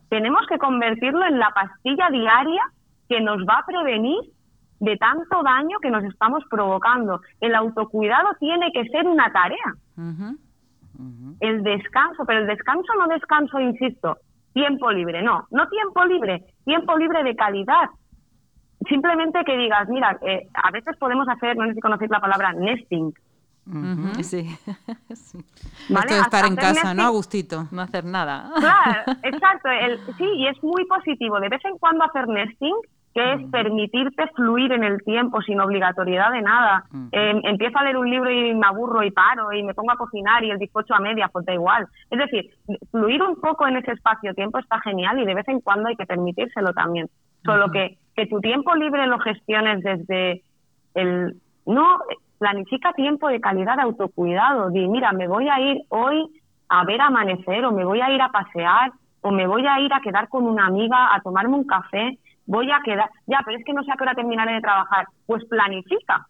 Tenemos 0.09 0.45
que 0.47 0.57
convertirlo 0.57 1.25
en 1.25 1.39
la 1.39 1.49
pastilla 1.51 2.09
diaria 2.09 2.61
que 3.07 3.21
nos 3.21 3.37
va 3.47 3.59
a 3.59 3.65
prevenir 3.65 4.19
de 4.85 4.97
tanto 4.97 5.41
daño 5.43 5.79
que 5.81 5.89
nos 5.89 6.03
estamos 6.03 6.43
provocando. 6.49 7.19
El 7.41 7.55
autocuidado 7.55 8.29
tiene 8.39 8.71
que 8.71 8.85
ser 8.85 9.07
una 9.07 9.31
tarea. 9.33 9.73
El 11.41 11.63
descanso, 11.63 12.23
pero 12.25 12.39
el 12.39 12.47
descanso 12.47 12.93
no 12.97 13.07
descanso, 13.07 13.59
insisto, 13.59 14.17
tiempo 14.53 14.91
libre, 14.91 15.21
no, 15.21 15.45
no 15.51 15.67
tiempo 15.67 16.05
libre, 16.05 16.45
tiempo 16.63 16.97
libre 16.97 17.23
de 17.23 17.35
calidad. 17.35 17.89
Simplemente 18.87 19.43
que 19.43 19.57
digas, 19.57 19.89
mira, 19.89 20.17
eh, 20.21 20.47
a 20.53 20.71
veces 20.71 20.95
podemos 20.97 21.27
hacer, 21.27 21.57
no 21.57 21.65
sé 21.65 21.73
si 21.73 21.81
conocéis 21.81 22.11
la 22.11 22.21
palabra 22.21 22.53
nesting. 22.53 23.11
Sí. 24.21 24.45
¿Vale? 25.89 26.19
estar 26.19 26.45
en 26.45 26.55
casa, 26.55 26.93
¿no, 26.93 27.03
Agustito? 27.03 27.67
No 27.71 27.81
hacer 27.81 28.05
nada. 28.05 28.51
Claro, 28.59 29.19
exacto. 29.23 29.69
El, 29.69 29.99
sí, 30.17 30.25
y 30.35 30.47
es 30.47 30.63
muy 30.63 30.85
positivo. 30.85 31.39
De 31.39 31.49
vez 31.49 31.65
en 31.65 31.77
cuando 31.79 32.05
hacer 32.05 32.27
nesting 32.27 32.75
que 33.15 33.33
es 33.33 33.49
permitirte 33.49 34.27
fluir 34.35 34.73
en 34.73 34.83
el 34.83 35.01
tiempo 35.01 35.41
sin 35.41 35.61
obligatoriedad 35.61 36.33
de 36.33 36.41
nada. 36.41 36.83
Em, 37.13 37.39
empiezo 37.45 37.79
a 37.79 37.83
leer 37.83 37.95
un 37.95 38.09
libro 38.09 38.29
y 38.29 38.53
me 38.53 38.67
aburro 38.67 39.01
y 39.03 39.11
paro 39.11 39.53
y 39.53 39.63
me 39.63 39.73
pongo 39.73 39.93
a 39.93 39.95
cocinar 39.95 40.43
y 40.43 40.51
el 40.51 40.57
bizcocho 40.57 40.93
a 40.93 40.99
media, 40.99 41.29
pues 41.31 41.45
da 41.45 41.53
igual. 41.53 41.87
Es 42.11 42.19
decir, 42.19 42.49
fluir 42.91 43.23
un 43.23 43.39
poco 43.39 43.65
en 43.67 43.77
ese 43.77 43.93
espacio-tiempo 43.93 44.59
está 44.59 44.81
genial 44.81 45.17
y 45.17 45.25
de 45.25 45.33
vez 45.33 45.47
en 45.47 45.61
cuando 45.61 45.87
hay 45.87 45.95
que 45.95 46.05
permitírselo 46.05 46.73
también. 46.73 47.07
Solo 47.45 47.71
que, 47.71 47.97
que 48.17 48.25
tu 48.25 48.41
tiempo 48.41 48.75
libre 48.75 49.07
lo 49.07 49.17
gestiones 49.19 49.81
desde 49.81 50.41
el... 50.93 51.37
No, 51.65 51.99
planifica 52.37 52.91
tiempo 52.91 53.29
de 53.29 53.39
calidad 53.39 53.77
de 53.77 53.83
autocuidado. 53.83 54.71
Di, 54.71 54.89
mira, 54.89 55.13
me 55.13 55.29
voy 55.29 55.47
a 55.47 55.57
ir 55.61 55.83
hoy 55.87 56.41
a 56.67 56.83
ver 56.83 56.99
amanecer 56.99 57.63
o 57.63 57.71
me 57.71 57.85
voy 57.85 58.01
a 58.01 58.11
ir 58.11 58.21
a 58.21 58.27
pasear 58.27 58.91
o 59.21 59.31
me 59.31 59.47
voy 59.47 59.65
a 59.65 59.79
ir 59.79 59.93
a 59.93 60.01
quedar 60.01 60.27
con 60.27 60.45
una 60.45 60.65
amiga 60.65 61.15
a 61.15 61.21
tomarme 61.21 61.55
un 61.55 61.65
café 61.65 62.19
voy 62.45 62.71
a 62.71 62.81
quedar, 62.83 63.09
ya, 63.27 63.39
pero 63.45 63.57
es 63.57 63.65
que 63.65 63.73
no 63.73 63.83
sé 63.83 63.91
a 63.91 63.95
qué 63.95 64.03
hora 64.03 64.15
terminaré 64.15 64.53
de 64.53 64.61
trabajar, 64.61 65.07
pues 65.25 65.43
planifica. 65.45 66.27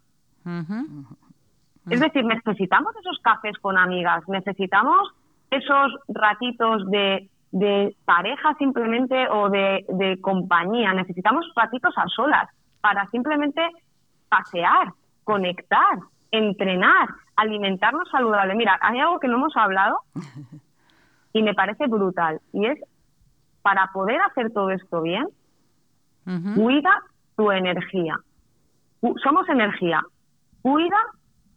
Es 1.89 1.99
decir, 1.99 2.25
necesitamos 2.25 2.95
esos 2.99 3.19
cafés 3.19 3.57
con 3.59 3.77
amigas, 3.77 4.27
necesitamos 4.27 5.13
esos 5.51 5.95
ratitos 6.07 6.89
de, 6.89 7.29
de 7.51 7.95
pareja 8.05 8.53
simplemente 8.55 9.27
o 9.29 9.49
de, 9.49 9.85
de 9.89 10.19
compañía, 10.21 10.93
necesitamos 10.93 11.45
ratitos 11.55 11.93
a 11.97 12.07
solas 12.07 12.49
para 12.81 13.07
simplemente 13.09 13.61
pasear, 14.29 14.89
conectar, 15.23 15.99
entrenar, 16.31 17.07
alimentarnos 17.35 18.09
saludable. 18.09 18.55
Mira, 18.55 18.77
hay 18.81 18.99
algo 18.99 19.19
que 19.19 19.27
no 19.27 19.37
hemos 19.37 19.55
hablado 19.55 19.99
y 21.33 21.43
me 21.43 21.53
parece 21.53 21.87
brutal 21.87 22.41
y 22.53 22.65
es 22.65 22.79
para 23.61 23.89
poder 23.93 24.21
hacer 24.21 24.51
todo 24.51 24.69
esto 24.69 25.01
bien, 25.01 25.27
cuida 26.55 26.89
tu 27.35 27.51
energía. 27.51 28.19
Somos 29.23 29.47
energía. 29.49 30.01
Cuida 30.61 30.97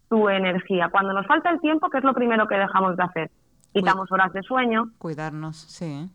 tu 0.09 0.29
energía. 0.29 0.89
Cuando 0.91 1.13
nos 1.13 1.27
falta 1.27 1.51
el 1.51 1.61
tiempo, 1.61 1.89
¿qué 1.91 1.99
es 1.99 2.05
lo 2.05 2.15
primero 2.15 2.47
que 2.47 2.57
dejamos 2.57 2.97
de 2.97 3.03
hacer? 3.03 3.31
Quitamos 3.73 4.11
horas 4.11 4.33
de 4.33 4.43
sueño. 4.43 4.91
Cuidarnos, 4.99 5.57
sí. 5.57 6.11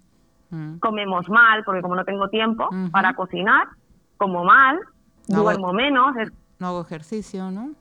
Mm. 0.50 0.78
Comemos 0.78 1.30
mal, 1.30 1.64
porque 1.64 1.82
como 1.82 1.96
no 1.96 2.04
tengo 2.04 2.28
tiempo 2.30 2.70
para 2.92 3.14
cocinar, 3.14 3.68
como 4.18 4.44
mal, 4.44 4.80
duermo 5.28 5.74
menos. 5.74 6.14
No 6.60 6.68
hago 6.68 6.82
ejercicio, 6.82 7.52
¿no? 7.52 7.72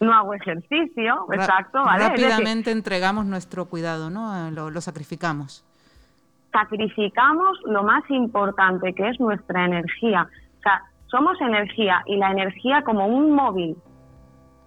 No 0.00 0.14
hago 0.14 0.32
ejercicio, 0.32 1.26
exacto, 1.32 1.84
¿vale? 1.84 2.08
Rápidamente 2.08 2.70
entregamos 2.70 3.26
nuestro 3.26 3.66
cuidado, 3.66 4.08
¿no? 4.08 4.50
lo 4.50 4.80
sacrificamos. 4.80 5.64
Sacrificamos 6.54 7.58
lo 7.66 7.82
más 7.82 8.08
importante, 8.10 8.94
que 8.94 9.08
es 9.08 9.18
nuestra 9.18 9.64
energía. 9.64 10.28
O 10.58 10.62
sea, 10.62 10.82
somos 11.06 11.40
energía 11.40 12.02
y 12.06 12.16
la 12.16 12.30
energía 12.30 12.82
como 12.82 13.08
un 13.08 13.32
móvil, 13.32 13.76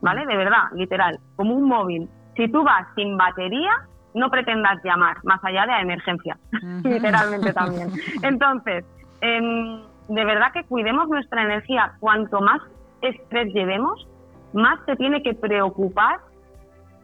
¿vale? 0.02 0.26
De 0.26 0.36
verdad, 0.36 0.64
literal, 0.74 1.18
como 1.38 1.56
un 1.56 1.64
móvil. 1.64 2.10
Si 2.36 2.52
tú 2.52 2.62
vas 2.62 2.86
sin 2.96 3.16
batería, 3.16 3.72
no 4.14 4.30
pretendas 4.30 4.84
llamar, 4.84 5.18
más 5.24 5.40
allá 5.46 5.62
de 5.62 5.68
la 5.68 5.82
emergencia, 5.82 6.38
literalmente 6.84 7.54
también. 7.54 7.90
Entonces, 8.22 8.84
em, 9.22 9.82
de 10.10 10.26
verdad 10.26 10.52
que 10.52 10.66
cuidemos 10.66 11.08
nuestra 11.08 11.44
energía. 11.44 11.94
Cuanto 12.02 12.42
más 12.42 12.62
estrés 13.02 13.54
llevemos, 13.54 14.06
más 14.52 14.78
te 14.86 14.98
tiene 14.98 15.24
que 15.24 15.36
preocupar 15.36 16.20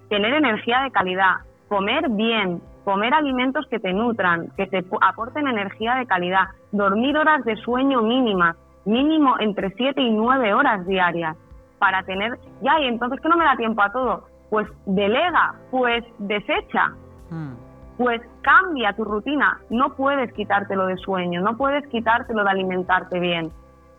tener 0.10 0.34
energía 0.34 0.82
de 0.82 0.92
calidad, 0.92 1.38
comer 1.70 2.10
bien, 2.10 2.62
comer 2.84 3.14
alimentos 3.14 3.66
que 3.68 3.80
te 3.80 3.94
nutran, 3.94 4.50
que 4.58 4.68
te 4.68 4.84
aporten 5.02 5.48
energía 5.48 5.96
de 5.96 6.06
calidad, 6.06 6.48
dormir 6.72 7.18
horas 7.18 7.44
de 7.46 7.56
sueño 7.58 8.02
mínimas, 8.02 8.56
mínimo 8.86 9.36
entre 9.40 9.72
7 9.72 10.02
y 10.02 10.12
9 10.12 10.54
horas 10.54 10.86
diarias 10.86 11.38
para 11.80 12.04
tener, 12.04 12.40
ya, 12.62 12.80
y 12.80 12.88
entonces 12.88 13.20
que 13.20 13.30
no 13.30 13.38
me 13.38 13.46
da 13.46 13.56
tiempo 13.56 13.82
a 13.82 13.92
todo, 13.92 14.26
pues 14.50 14.68
delega, 14.86 15.56
pues 15.72 16.04
desecha, 16.20 16.90
mm. 17.30 17.54
pues 17.98 18.22
cambia 18.42 18.94
tu 18.94 19.04
rutina, 19.04 19.60
no 19.70 19.94
puedes 19.96 20.32
quitártelo 20.34 20.86
de 20.86 20.98
sueño, 20.98 21.42
no 21.42 21.58
puedes 21.58 21.86
quitártelo 21.88 22.44
de 22.44 22.50
alimentarte 22.50 23.20
bien. 23.20 23.52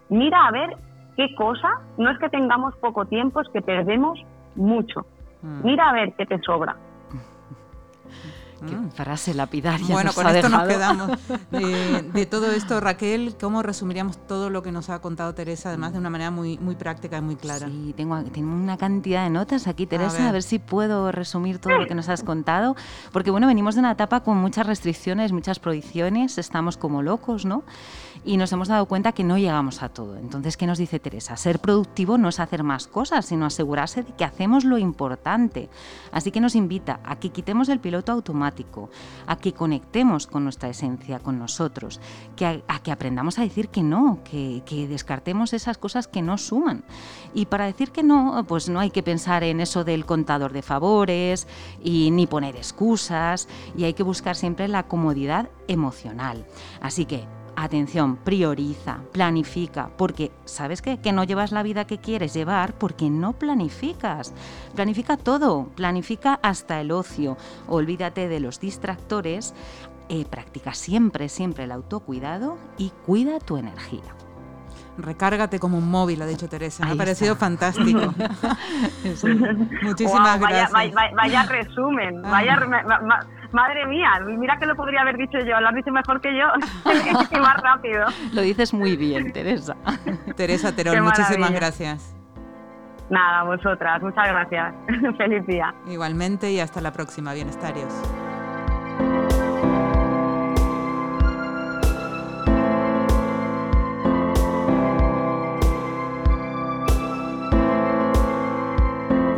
Mira 0.08 0.46
a 0.46 0.50
ver 0.50 0.76
qué 1.16 1.34
cosa, 1.34 1.80
no 1.98 2.10
es 2.10 2.18
que 2.18 2.28
tengamos 2.28 2.74
poco 2.76 3.04
tiempo, 3.06 3.40
es 3.40 3.48
que 3.48 3.62
perdemos 3.62 4.18
mucho. 4.54 5.06
Mm. 5.42 5.64
Mira 5.64 5.90
a 5.90 5.92
ver 5.92 6.12
qué 6.14 6.24
te 6.26 6.38
sobra. 6.40 6.76
Qué 8.66 8.74
mm. 8.74 8.90
frase 8.92 9.34
lapidaria. 9.34 9.86
Bueno, 9.88 10.12
con 10.12 10.26
esto 10.28 10.48
nos 10.48 10.68
quedamos. 10.68 11.10
De, 11.50 12.26
todo 12.26 12.50
esto, 12.50 12.80
Raquel, 12.80 13.36
¿cómo 13.40 13.62
resumiríamos 13.62 14.18
todo 14.26 14.50
lo 14.50 14.62
que 14.62 14.72
nos 14.72 14.90
ha 14.90 15.00
contado 15.00 15.34
Teresa, 15.34 15.68
además 15.68 15.92
de 15.92 15.98
una 15.98 16.10
manera 16.10 16.30
muy, 16.30 16.58
muy 16.58 16.74
práctica 16.74 17.18
y 17.18 17.20
muy 17.20 17.36
clara? 17.36 17.66
Sí, 17.66 17.94
tengo, 17.96 18.22
tengo 18.24 18.54
una 18.54 18.76
cantidad 18.76 19.24
de 19.24 19.30
notas 19.30 19.66
aquí, 19.66 19.86
Teresa, 19.86 20.28
a 20.28 20.32
ver. 20.32 20.42
si 20.42 20.58
puedo 20.58 21.12
resumir 21.12 21.58
todo 21.58 21.78
lo 21.78 21.86
que 21.86 21.94
nos 21.94 22.08
has 22.08 22.22
contado. 22.22 22.76
Porque, 23.12 23.30
bueno, 23.30 23.46
venimos 23.46 23.74
de 23.74 23.80
una 23.80 23.92
etapa 23.92 24.20
con 24.20 24.36
muchas 24.38 24.66
restricciones, 24.66 25.32
muchas 25.32 25.58
prohibiciones, 25.58 26.38
estamos 26.38 26.76
como 26.76 27.02
locos, 27.02 27.44
¿no? 27.44 27.64
y 28.24 28.36
nos 28.36 28.52
hemos 28.52 28.68
dado 28.68 28.86
cuenta 28.86 29.12
que 29.12 29.22
no 29.22 29.36
llegamos 29.36 29.82
a 29.82 29.88
todo. 29.90 30.16
Entonces, 30.16 30.56
¿qué 30.56 30.66
nos 30.66 30.78
dice 30.78 30.98
Teresa? 30.98 31.36
Ser 31.36 31.58
productivo 31.58 32.16
no 32.16 32.28
es 32.28 32.40
hacer 32.40 32.62
más 32.62 32.86
cosas, 32.86 33.26
sino 33.26 33.44
asegurarse 33.44 34.02
de 34.02 34.12
que 34.12 34.24
hacemos 34.24 34.64
lo 34.64 34.78
importante. 34.78 35.68
Así 36.10 36.30
que 36.30 36.40
nos 36.40 36.54
invita 36.54 37.00
a 37.04 37.16
que 37.16 37.30
quitemos 37.30 37.68
el 37.68 37.80
piloto 37.80 38.12
automático, 38.12 38.43
a 39.26 39.36
que 39.36 39.52
conectemos 39.52 40.26
con 40.26 40.44
nuestra 40.44 40.68
esencia, 40.68 41.18
con 41.18 41.38
nosotros, 41.38 42.00
que 42.36 42.46
a, 42.46 42.78
que 42.82 42.92
aprendamos 42.92 43.38
a 43.38 43.42
decir 43.42 43.68
que 43.68 43.82
no, 43.82 44.20
que, 44.24 44.62
que 44.66 44.86
descartemos 44.86 45.52
esas 45.52 45.78
cosas 45.78 46.08
que 46.08 46.22
no 46.22 46.38
suman. 46.38 46.84
Y 47.32 47.46
para 47.46 47.66
decir 47.66 47.90
que 47.90 48.02
no, 48.02 48.44
pues 48.46 48.68
no 48.68 48.80
hay 48.80 48.90
que 48.90 49.02
pensar 49.02 49.44
en 49.44 49.60
eso 49.60 49.84
del 49.84 50.06
contador 50.06 50.52
de 50.52 50.62
favores 50.62 51.46
y 51.82 52.10
ni 52.10 52.26
poner 52.26 52.56
excusas 52.56 53.48
y 53.76 53.84
hay 53.84 53.94
que 53.94 54.02
buscar 54.02 54.36
siempre 54.36 54.68
la 54.68 54.84
comodidad 54.84 55.48
emocional. 55.68 56.46
Así 56.80 57.04
que 57.04 57.24
atención, 57.56 58.16
prioriza, 58.16 58.98
planifica, 59.12 59.90
porque 59.96 60.30
¿sabes 60.44 60.82
qué? 60.82 60.98
Que 60.98 61.12
no 61.12 61.24
llevas 61.24 61.52
la 61.52 61.62
vida 61.62 61.86
que 61.86 61.98
quieres 61.98 62.34
llevar 62.34 62.74
porque 62.74 63.10
no 63.10 63.32
planificas. 63.32 64.32
Planifica 64.74 65.16
todo, 65.16 65.68
planifica 65.74 66.38
hasta 66.42 66.80
el 66.80 66.90
ocio, 66.90 67.36
olvídate 67.68 68.28
de 68.28 68.40
los 68.40 68.60
distractores, 68.60 69.54
eh, 70.08 70.24
practica 70.28 70.74
siempre, 70.74 71.28
siempre 71.28 71.64
el 71.64 71.72
autocuidado 71.72 72.58
y 72.76 72.90
cuida 73.06 73.38
tu 73.38 73.56
energía. 73.56 74.02
Recárgate 74.96 75.58
como 75.58 75.78
un 75.78 75.90
móvil, 75.90 76.22
ha 76.22 76.26
dicho 76.26 76.48
Teresa. 76.48 76.84
Me 76.84 76.92
ha 76.92 76.96
parecido 76.96 77.34
fantástico. 77.34 78.00
Muchísimas 79.82 80.38
gracias. 80.38 80.70
Vaya, 81.16 81.42
resumen, 81.44 82.22
vaya, 82.22 82.56
Madre 83.54 83.86
mía, 83.86 84.10
mira 84.36 84.58
que 84.58 84.66
lo 84.66 84.74
podría 84.74 85.02
haber 85.02 85.16
dicho 85.16 85.38
yo, 85.38 85.60
lo 85.60 85.68
has 85.68 85.74
dicho 85.76 85.92
mejor 85.92 86.20
que 86.20 86.36
yo 86.36 86.48
y 87.30 87.36
más 87.36 87.56
rápido. 87.62 88.04
Lo 88.32 88.42
dices 88.42 88.74
muy 88.74 88.96
bien, 88.96 89.32
Teresa. 89.32 89.76
Teresa 90.36 90.74
Terol, 90.74 91.00
muchísimas 91.00 91.52
gracias. 91.52 92.16
Nada, 93.10 93.44
vosotras, 93.44 94.02
muchas 94.02 94.26
gracias. 94.26 94.74
Feliz 95.18 95.46
día. 95.46 95.72
Igualmente 95.86 96.50
y 96.50 96.58
hasta 96.58 96.80
la 96.80 96.92
próxima, 96.92 97.32
bienestarios. 97.32 97.92